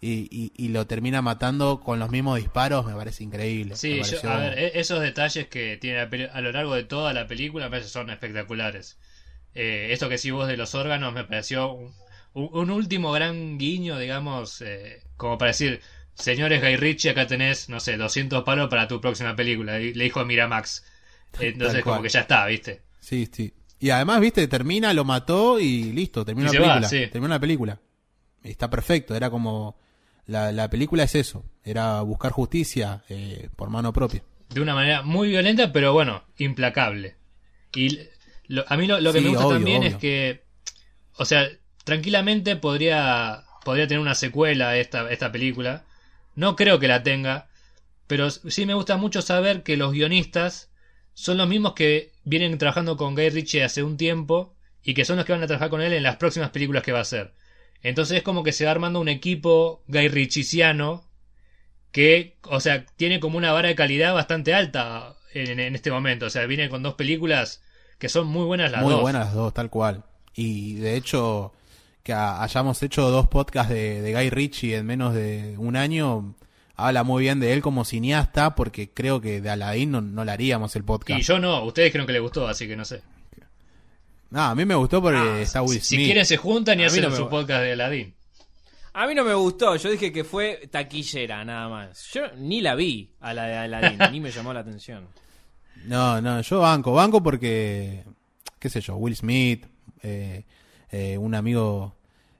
Y, 0.01 0.27
y, 0.31 0.51
y 0.57 0.69
lo 0.69 0.88
termina 0.88 1.21
matando 1.21 1.79
con 1.81 1.99
los 1.99 2.09
mismos 2.12 2.38
disparos, 2.38 2.86
me 2.86 2.93
parece 2.93 3.23
increíble. 3.23 3.75
Sí, 3.75 4.03
yo- 4.03 4.25
a 4.25 4.38
ver, 4.38 4.57
e- 4.59 4.79
esos 4.79 5.01
detalles 5.01 5.47
que 5.47 5.77
tiene 5.77 5.99
a 6.31 6.41
lo 6.41 6.51
largo 6.51 6.75
de 6.75 6.83
toda 6.83 7.13
la 7.13 7.27
película 7.27 7.69
me 7.69 7.81
son 7.83 8.09
espectaculares. 8.09 8.97
Eh, 9.55 9.89
esto 9.91 10.09
que 10.09 10.17
sí 10.19 10.31
vos 10.31 10.47
de 10.47 10.57
los 10.57 10.75
órganos 10.75 11.13
me 11.13 11.23
pareció 11.25 11.71
un, 11.73 11.95
un- 12.33 12.71
último 12.71 13.12
gran 13.13 13.57
guiño, 13.59 13.99
digamos, 13.99 14.62
eh, 14.62 15.03
como 15.17 15.38
para 15.39 15.49
decir, 15.51 15.81
señores 16.15 16.62
Guy 16.62 16.77
Ritchie, 16.77 17.12
acá 17.12 17.27
tenés, 17.27 17.69
no 17.69 17.79
sé, 17.79 17.97
200 17.97 18.43
palos 18.43 18.69
para 18.69 18.88
tu 18.88 19.01
próxima 19.01 19.36
película, 19.36 19.79
le 19.79 19.91
dijo 19.93 20.25
Miramax. 20.25 20.86
Entonces 21.39 21.83
como 21.83 22.01
que 22.01 22.09
ya 22.09 22.21
está, 22.21 22.45
¿viste? 22.47 22.81
Sí, 22.99 23.27
sí. 23.31 23.53
Y 23.84 23.89
además, 23.89 24.22
viste, 24.22 24.48
termina, 24.48 24.93
lo 24.93 25.04
mató 25.04 25.60
y 25.60 25.91
listo, 25.91 26.24
terminó 26.24 26.46
Y 26.46 26.48
la 26.48 26.52
se 26.52 26.60
va, 26.60 26.67
película. 26.67 26.88
sí. 26.89 27.08
Terminó 27.12 27.34
la 27.34 27.39
película. 27.39 27.80
Está 28.41 28.69
perfecto, 28.69 29.13
era 29.15 29.30
como... 29.30 29.76
La, 30.26 30.54
la 30.54 30.69
película 30.69 31.04
es 31.04 31.15
eso, 31.15 31.43
era 31.65 32.02
buscar 32.02 32.32
justicia 32.32 33.04
eh, 33.10 33.50
por 33.58 33.69
mano 33.69 33.91
propia. 33.91 34.24
de 34.50 34.62
una 34.62 34.74
manera 34.74 35.02
muy 35.02 35.28
violenta, 35.28 35.74
pero 35.74 35.91
bueno, 35.91 36.24
implacable. 36.38 37.17
Y 37.76 38.00
lo- 38.48 38.63
a 38.69 38.78
mí 38.78 38.88
lo, 38.88 39.02
lo 39.02 39.12
que 39.12 39.19
Sí, 39.19 39.26
me 39.26 39.32
gusta 39.32 39.48
obvio, 39.48 39.58
también 39.58 39.80
obvio. 39.80 39.89
es 39.89 39.96
que, 39.98 40.43
o 41.17 41.26
sea, 41.26 41.50
tranquilamente 41.84 42.56
podría, 42.56 43.43
podría 43.65 43.86
tener 43.88 44.00
una 44.00 44.15
secuela 44.15 44.78
esta, 44.78 45.12
esta 45.12 45.30
película. 45.30 45.84
No 46.36 46.56
creo 46.56 46.80
que 46.80 46.88
la 46.88 47.04
tenga, 47.04 47.50
pero 48.08 48.30
sí 48.32 48.65
me 48.65 48.76
gusta 48.76 48.96
mucho 48.96 49.22
saber 49.22 49.62
que 49.63 49.76
los 49.76 49.91
guionistas 49.91 50.69
son 51.13 51.36
los 51.38 51.50
mismos 51.50 51.74
que 51.74 52.12
vienen 52.23 52.57
trabajando 52.57 52.97
con 52.97 53.15
Guy 53.15 53.29
Ritchie 53.29 53.63
hace 53.63 53.83
un 53.83 53.97
tiempo 53.97 54.55
y 54.83 54.93
que 54.93 55.05
son 55.05 55.17
los 55.17 55.25
que 55.25 55.33
van 55.33 55.43
a 55.43 55.47
trabajar 55.47 55.69
con 55.69 55.81
él 55.81 55.93
en 55.93 56.03
las 56.03 56.17
próximas 56.17 56.49
películas 56.51 56.83
que 56.83 56.91
va 56.91 56.99
a 56.99 57.03
hacer. 57.03 57.33
Entonces 57.81 58.17
es 58.17 58.23
como 58.23 58.43
que 58.43 58.51
se 58.53 58.65
va 58.65 58.71
armando 58.71 58.99
un 59.01 59.09
equipo 59.09 59.83
Guy 59.88 60.07
Ritchisiano 60.09 61.03
que, 61.91 62.38
o 62.43 62.59
sea, 62.59 62.86
tiene 62.97 63.19
como 63.19 63.38
una 63.38 63.51
vara 63.51 63.67
de 63.69 63.75
calidad 63.75 64.13
bastante 64.13 64.53
alta 64.53 65.15
en, 65.33 65.59
en 65.59 65.75
este 65.75 65.91
momento. 65.91 66.25
O 66.27 66.29
sea, 66.29 66.45
viene 66.45 66.69
con 66.69 66.83
dos 66.83 66.95
películas 66.95 67.62
que 67.99 68.09
son 68.09 68.27
muy 68.27 68.45
buenas 68.45 68.71
las 68.71 68.81
Muy 68.81 68.91
dos. 68.93 69.01
buenas 69.01 69.25
las 69.27 69.33
dos, 69.36 69.53
tal 69.53 69.69
cual. 69.69 70.03
Y 70.36 70.75
de 70.75 70.95
hecho, 70.95 71.53
que 72.03 72.13
ha- 72.13 72.41
hayamos 72.43 72.81
hecho 72.83 73.09
dos 73.12 73.27
podcasts 73.27 73.71
de, 73.73 74.01
de 74.01 74.13
Guy 74.13 74.29
Ritchie 74.29 74.75
en 74.77 74.86
menos 74.86 75.13
de 75.13 75.55
un 75.57 75.75
año, 75.75 76.36
habla 76.75 77.03
muy 77.03 77.23
bien 77.23 77.39
de 77.39 77.53
él 77.53 77.62
como 77.62 77.86
cineasta, 77.86 78.55
porque 78.55 78.89
creo 78.89 79.21
que 79.21 79.41
de 79.41 79.49
Aladdin 79.49 79.91
no, 79.91 80.01
no 80.01 80.25
le 80.25 80.31
haríamos 80.31 80.75
el 80.75 80.83
podcast. 80.83 81.19
Y 81.19 81.23
yo 81.23 81.39
no, 81.39 81.63
ustedes 81.63 81.91
creo 81.91 82.05
que 82.05 82.13
les 82.13 82.21
gustó, 82.21 82.47
así 82.47 82.67
que 82.67 82.75
no 82.75 82.86
sé. 82.86 83.01
No, 84.29 84.41
a 84.41 84.55
mí 84.55 84.65
me 84.65 84.73
gustó 84.75 85.01
porque 85.01 85.19
Ah, 85.19 85.41
está 85.41 85.62
Will 85.62 85.79
Si 85.79 85.95
Smith. 85.95 86.05
quieren 86.07 86.25
se 86.25 86.38
juntan 86.38 86.79
y 86.79 86.83
A 86.83 86.86
mí 86.88 86.91
hacen 86.91 87.03
no 87.03 87.15
su 87.15 87.29
podcast 87.29 87.62
de 87.62 87.73
Aladdin. 87.73 88.13
A 88.95 89.07
mí 89.07 89.15
no 89.15 89.23
me 89.23 89.33
gustó, 89.33 89.75
yo 89.75 89.89
dije 89.91 90.12
que 90.12 90.23
fue 90.23 90.67
taquillera 90.71 91.43
nada 91.45 91.67
más. 91.69 92.09
Yo 92.13 92.21
ni 92.38 92.62
la 92.62 92.75
vi 92.75 93.12
a 93.21 93.33
la 93.33 93.43
de 93.45 93.57
Aladdin, 93.57 93.99
ni 94.12 94.19
me 94.19 94.31
llamó 94.31 94.53
la 94.53 94.59
atención. 94.62 95.07
No, 95.86 96.21
no, 96.21 96.41
yo 96.41 96.59
banco, 96.62 96.93
banco 96.93 97.21
porque, 97.21 98.03
qué 98.59 98.69
sé 98.69 98.81
yo, 98.81 98.95
Will 98.95 99.15
Smith, 99.15 99.65
eh, 100.01 100.43
eh, 100.91 101.17
un 101.17 101.33
amigo 101.36 101.95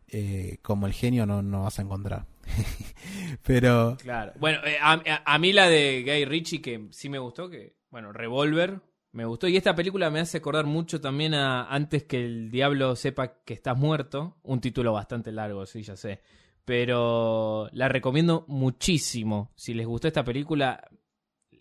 eh, 0.10 0.58
como 0.62 0.86
el 0.88 0.94
genio 0.94 1.26
no, 1.26 1.42
no 1.42 1.64
vas 1.64 1.78
a 1.80 1.82
encontrar. 1.82 2.26
Pero, 3.44 3.98
Claro. 4.02 4.34
Bueno, 4.40 4.60
eh, 4.66 4.78
a, 4.82 4.94
a- 4.94 5.24
a 5.26 5.40
mí 5.40 5.54
la 5.54 5.68
de 5.70 6.04
Guy 6.04 6.26
Ritchie 6.26 6.62
que 6.62 6.88
sí 6.92 7.10
me 7.10 7.20
gustó, 7.20 7.50
que 7.50 7.76
bueno, 7.90 8.12
Revolver 8.12 8.82
me 9.12 9.26
gustó 9.26 9.48
y 9.48 9.58
esta 9.58 9.76
película 9.76 10.10
me 10.10 10.20
hace 10.20 10.38
acordar 10.40 10.66
mucho 10.66 11.00
también 11.00 11.34
a 11.36 11.66
Antes 11.68 12.04
que 12.06 12.24
el 12.26 12.50
diablo 12.50 12.96
sepa 12.96 13.44
que 13.44 13.54
estás 13.54 13.78
muerto, 13.78 14.38
un 14.44 14.60
título 14.60 14.94
bastante 14.94 15.32
largo, 15.32 15.66
sí, 15.66 15.84
ya 15.84 15.96
sé, 15.96 16.22
pero 16.66 17.70
la 17.74 17.88
recomiendo 17.90 18.46
muchísimo. 18.48 19.52
Si 19.56 19.74
les 19.74 19.86
gustó 19.86 20.08
esta 20.08 20.24
película, 20.24 20.90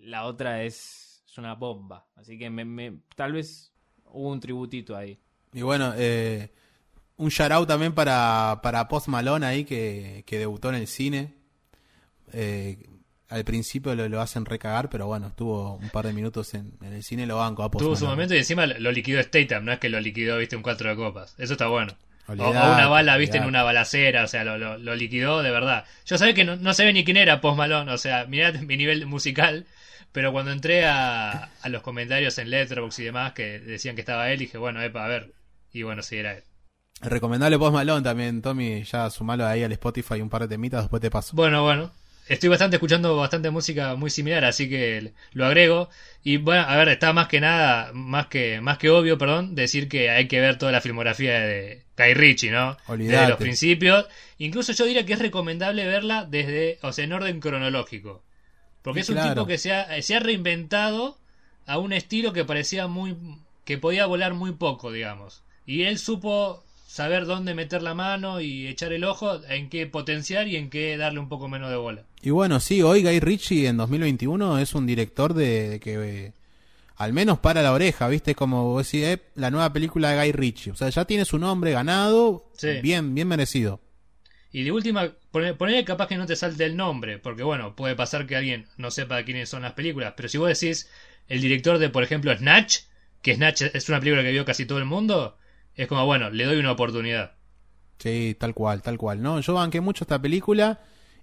la 0.00 0.24
otra 0.24 0.62
es, 0.62 1.22
es 1.26 1.38
una 1.38 1.54
bomba, 1.54 2.08
así 2.16 2.38
que 2.38 2.48
me, 2.48 2.64
me- 2.64 3.00
tal 3.14 3.32
vez 3.32 3.74
hubo 4.06 4.30
un 4.30 4.40
tributito 4.40 4.96
ahí. 4.96 5.18
y 5.52 5.60
bueno, 5.62 5.92
eh, 5.96 6.50
un 7.22 7.30
shout 7.30 7.52
out 7.52 7.68
también 7.68 7.92
para, 7.94 8.60
para 8.62 8.88
Post 8.88 9.06
Malone 9.06 9.46
ahí 9.46 9.64
que, 9.64 10.24
que 10.26 10.38
debutó 10.38 10.68
en 10.70 10.74
el 10.74 10.88
cine. 10.88 11.34
Eh, 12.32 12.88
al 13.28 13.44
principio 13.44 13.94
lo, 13.94 14.08
lo, 14.08 14.20
hacen 14.20 14.44
recagar, 14.44 14.90
pero 14.90 15.06
bueno, 15.06 15.28
estuvo 15.28 15.76
un 15.76 15.88
par 15.88 16.06
de 16.06 16.12
minutos 16.12 16.52
en, 16.54 16.72
en 16.82 16.92
el 16.92 17.02
cine, 17.02 17.26
lo 17.26 17.36
banco 17.36 17.62
a 17.62 17.70
Post 17.70 17.84
Tuvo 17.84 17.96
su 17.96 18.06
momento 18.06 18.34
y 18.34 18.38
encima 18.38 18.66
lo 18.66 18.92
liquidó 18.92 19.22
Statham, 19.22 19.64
no 19.64 19.72
es 19.72 19.78
que 19.78 19.88
lo 19.88 20.00
liquidó, 20.00 20.36
viste, 20.38 20.56
un 20.56 20.62
cuatro 20.62 20.90
de 20.90 20.96
copas. 20.96 21.34
Eso 21.38 21.52
está 21.52 21.68
bueno. 21.68 21.96
Olvidate, 22.26 22.58
o, 22.58 22.74
una 22.74 22.88
bala, 22.88 23.16
viste, 23.16 23.38
olvidate. 23.38 23.44
en 23.44 23.48
una 23.48 23.62
balacera, 23.62 24.24
o 24.24 24.26
sea, 24.26 24.44
lo, 24.44 24.58
lo, 24.58 24.76
lo, 24.78 24.94
liquidó 24.94 25.42
de 25.42 25.50
verdad. 25.50 25.84
Yo 26.04 26.18
sabía 26.18 26.34
que 26.34 26.44
no, 26.44 26.56
no 26.56 26.74
sabía 26.74 26.92
ni 26.92 27.04
quién 27.04 27.16
era 27.16 27.40
Post 27.40 27.56
Malone, 27.56 27.90
o 27.90 27.98
sea, 27.98 28.26
mirá 28.26 28.52
mi 28.62 28.76
nivel 28.76 29.06
musical, 29.06 29.66
pero 30.10 30.32
cuando 30.32 30.50
entré 30.52 30.84
a, 30.84 31.50
a 31.62 31.68
los 31.68 31.82
comentarios 31.82 32.36
en 32.38 32.50
Letterboxd 32.50 33.00
y 33.00 33.04
demás 33.04 33.32
que 33.32 33.60
decían 33.60 33.94
que 33.94 34.02
estaba 34.02 34.30
él, 34.30 34.40
dije, 34.40 34.58
bueno, 34.58 34.82
epa, 34.82 35.04
a 35.04 35.08
ver. 35.08 35.32
Y 35.72 35.84
bueno, 35.84 36.02
sí, 36.02 36.16
era 36.16 36.34
él. 36.34 36.42
Recomendable 37.02 37.58
Post 37.58 37.72
Malone 37.74 38.02
también, 38.02 38.42
Tommy, 38.42 38.84
ya 38.84 39.10
sumalo 39.10 39.46
ahí 39.46 39.62
al 39.62 39.72
Spotify 39.72 40.20
un 40.20 40.28
par 40.30 40.42
de 40.42 40.48
temitas, 40.48 40.82
después 40.82 41.02
te 41.02 41.10
paso. 41.10 41.34
Bueno, 41.34 41.62
bueno. 41.62 41.90
Estoy 42.28 42.48
bastante 42.48 42.76
escuchando 42.76 43.16
bastante 43.16 43.50
música 43.50 43.96
muy 43.96 44.08
similar, 44.08 44.44
así 44.44 44.68
que 44.68 45.12
lo 45.32 45.44
agrego. 45.44 45.90
Y 46.22 46.36
bueno, 46.36 46.62
a 46.62 46.76
ver, 46.76 46.88
está 46.88 47.12
más 47.12 47.26
que 47.26 47.40
nada, 47.40 47.90
más 47.92 48.28
que, 48.28 48.60
más 48.60 48.78
que 48.78 48.90
obvio, 48.90 49.18
perdón, 49.18 49.56
decir 49.56 49.88
que 49.88 50.08
hay 50.08 50.28
que 50.28 50.40
ver 50.40 50.56
toda 50.56 50.70
la 50.70 50.80
filmografía 50.80 51.40
de 51.40 51.82
Guy 51.98 52.14
Ritchie, 52.14 52.52
¿no? 52.52 52.76
Olvidate. 52.86 53.16
Desde 53.16 53.28
los 53.28 53.38
principios. 53.38 54.06
Incluso 54.38 54.72
yo 54.72 54.84
diría 54.86 55.04
que 55.04 55.14
es 55.14 55.18
recomendable 55.18 55.84
verla 55.84 56.24
desde, 56.24 56.78
o 56.82 56.92
sea, 56.92 57.04
en 57.04 57.12
orden 57.12 57.40
cronológico. 57.40 58.22
Porque 58.82 59.00
Sí, 59.00 59.06
es 59.06 59.08
un 59.10 59.14
claro. 59.16 59.34
tipo 59.34 59.46
que 59.46 59.58
se 59.58 59.72
ha, 59.72 60.00
se 60.00 60.14
ha 60.14 60.20
reinventado 60.20 61.18
a 61.66 61.78
un 61.78 61.92
estilo 61.92 62.32
que 62.32 62.44
parecía 62.44 62.86
muy, 62.86 63.16
que 63.64 63.78
podía 63.78 64.06
volar 64.06 64.32
muy 64.32 64.52
poco, 64.52 64.92
digamos. 64.92 65.42
Y 65.66 65.82
él 65.82 65.98
supo 65.98 66.62
saber 66.92 67.24
dónde 67.24 67.54
meter 67.54 67.80
la 67.80 67.94
mano 67.94 68.42
y 68.42 68.66
echar 68.66 68.92
el 68.92 69.04
ojo, 69.04 69.42
en 69.48 69.70
qué 69.70 69.86
potenciar 69.86 70.46
y 70.46 70.56
en 70.56 70.68
qué 70.68 70.98
darle 70.98 71.20
un 71.20 71.28
poco 71.30 71.48
menos 71.48 71.70
de 71.70 71.76
bola. 71.76 72.04
Y 72.20 72.28
bueno, 72.28 72.60
sí, 72.60 72.82
hoy 72.82 73.02
Guy 73.02 73.18
Ritchie 73.18 73.66
en 73.66 73.78
2021 73.78 74.58
es 74.58 74.74
un 74.74 74.86
director 74.86 75.32
de, 75.32 75.70
de 75.70 75.80
que 75.80 75.94
eh, 75.94 76.32
al 76.96 77.14
menos 77.14 77.38
para 77.38 77.62
la 77.62 77.72
oreja, 77.72 78.08
¿viste? 78.08 78.34
Como 78.34 78.64
vos 78.64 78.84
decís, 78.84 79.06
eh, 79.06 79.22
la 79.36 79.50
nueva 79.50 79.72
película 79.72 80.10
de 80.10 80.18
Guy 80.22 80.32
Ritchie. 80.32 80.72
O 80.72 80.76
sea, 80.76 80.90
ya 80.90 81.06
tiene 81.06 81.24
su 81.24 81.38
nombre 81.38 81.72
ganado, 81.72 82.44
Sí. 82.58 82.80
bien, 82.82 83.14
bien 83.14 83.26
merecido. 83.26 83.80
Y 84.52 84.62
de 84.64 84.70
última, 84.72 85.10
poner, 85.30 85.84
capaz 85.86 86.08
que 86.08 86.18
no 86.18 86.26
te 86.26 86.36
salte 86.36 86.66
el 86.66 86.76
nombre, 86.76 87.18
porque 87.18 87.42
bueno, 87.42 87.74
puede 87.74 87.96
pasar 87.96 88.26
que 88.26 88.36
alguien 88.36 88.66
no 88.76 88.90
sepa 88.90 89.22
quiénes 89.22 89.48
son 89.48 89.62
las 89.62 89.72
películas, 89.72 90.12
pero 90.14 90.28
si 90.28 90.36
vos 90.36 90.48
decís 90.60 90.90
el 91.28 91.40
director 91.40 91.78
de, 91.78 91.88
por 91.88 92.02
ejemplo, 92.02 92.36
Snatch, 92.36 92.80
que 93.22 93.34
Snatch 93.34 93.62
es 93.72 93.88
una 93.88 93.98
película 93.98 94.22
que 94.22 94.30
vio 94.32 94.44
casi 94.44 94.66
todo 94.66 94.76
el 94.78 94.84
mundo, 94.84 95.38
es 95.74 95.86
como, 95.88 96.04
bueno, 96.06 96.30
le 96.30 96.44
doy 96.44 96.56
una 96.58 96.72
oportunidad. 96.72 97.32
Sí, 97.98 98.36
tal 98.38 98.54
cual, 98.54 98.82
tal 98.82 98.98
cual. 98.98 99.22
No, 99.22 99.40
yo 99.40 99.54
banqué 99.54 99.80
mucho 99.80 100.04
esta 100.04 100.20
película 100.20 100.80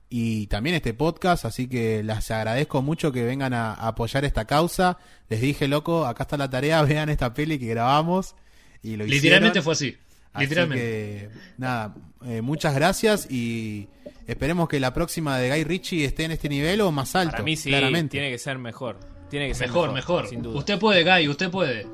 y 0.10 0.48
también 0.48 0.76
este 0.76 0.94
podcast, 0.94 1.46
así 1.46 1.68
que 1.68 2.02
les 2.04 2.32
agradezco 2.32 2.82
mucho 2.82 3.12
que 3.12 3.24
vengan 3.24 3.54
a, 3.54 3.74
a 3.74 3.90
apoyar 3.90 4.26
esta 4.26 4.46
causa. 4.46 4.98
Les 5.28 5.42
dije, 5.42 5.68
loco, 5.68 6.06
acá 6.06 6.24
está 6.24 6.38
la 6.38 6.50
tarea, 6.50 6.82
vean 6.84 7.10
esta 7.10 7.34
peli 7.34 7.60
que 7.60 7.68
grabamos 7.68 8.36
y 8.82 8.96
lo 8.96 9.06
Literalmente 9.06 9.60
hicieron. 9.60 9.64
fue 9.64 9.74
así. 9.74 9.98
Así 10.32 10.46
Literalmente. 10.46 10.84
que, 10.86 11.30
nada, 11.58 11.96
eh, 12.26 12.42
muchas 12.42 12.76
gracias 12.76 13.30
y 13.32 13.90
esperemos 14.28 14.70
que 14.70 14.80
la 14.80 14.94
próxima 14.94 15.38
de 15.40 15.50
Guy 15.50 15.64
Ritchie 15.64 16.06
esté 16.06 16.24
en 16.26 16.32
este 16.32 16.48
nivel 16.50 16.82
o 16.82 16.92
más 16.92 17.16
alto. 17.16 17.32
Para 17.32 17.44
mí 17.44 17.58
sí, 17.58 17.70
claramente. 17.70 18.12
tiene 18.12 18.30
que 18.30 18.38
ser 18.38 18.58
mejor. 18.60 19.00
Tiene 19.30 19.48
que 19.48 19.54
ser 19.56 19.68
Mejor, 19.68 19.94
mejor. 19.94 20.28
Sin 20.28 20.42
duda. 20.42 20.58
Usted 20.58 20.80
puede, 20.80 21.04
Guy, 21.04 21.30
usted 21.30 21.50
puede. 21.52 21.88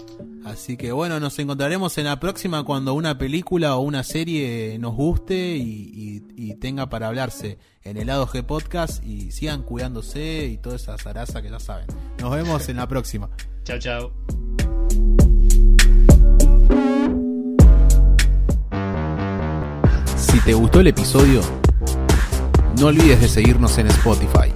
Así 0.45 0.78
que 0.78 0.91
bueno, 0.91 1.19
nos 1.19 1.38
encontraremos 1.39 1.98
en 1.98 2.06
la 2.06 2.19
próxima 2.19 2.63
cuando 2.63 2.93
una 2.93 3.17
película 3.17 3.76
o 3.76 3.82
una 3.82 4.04
serie 4.04 4.78
nos 4.80 4.93
guste 4.95 5.58
y, 5.58 6.21
y- 6.38 6.50
y 6.52 6.56
tenga 6.56 6.88
para 6.89 7.08
hablarse 7.08 7.58
en 7.84 7.98
el 7.98 8.08
lado 8.08 8.28
G 8.28 8.43
Podcast 8.43 9.04
y 9.04 9.32
sigan 9.32 9.63
cuidándose 9.63 10.45
y 10.45 10.58
toda 10.58 10.76
esa 10.76 10.98
zaraza 10.98 11.41
que 11.41 11.50
ya 11.50 11.60
saben. 11.60 11.88
Nos 12.19 12.32
vemos 12.36 12.69
en 12.69 12.78
la 12.78 12.88
próxima. 12.88 13.30
Chao, 13.63 13.80
chao. 13.80 14.12
Si 20.15 20.39
te 20.41 20.54
gustó 20.54 20.80
el 20.80 20.88
episodio, 20.88 21.41
no 22.80 22.88
olvides 22.88 23.21
de 23.21 23.28
seguirnos 23.28 23.78
en 23.78 23.88
Spotify. 23.88 24.52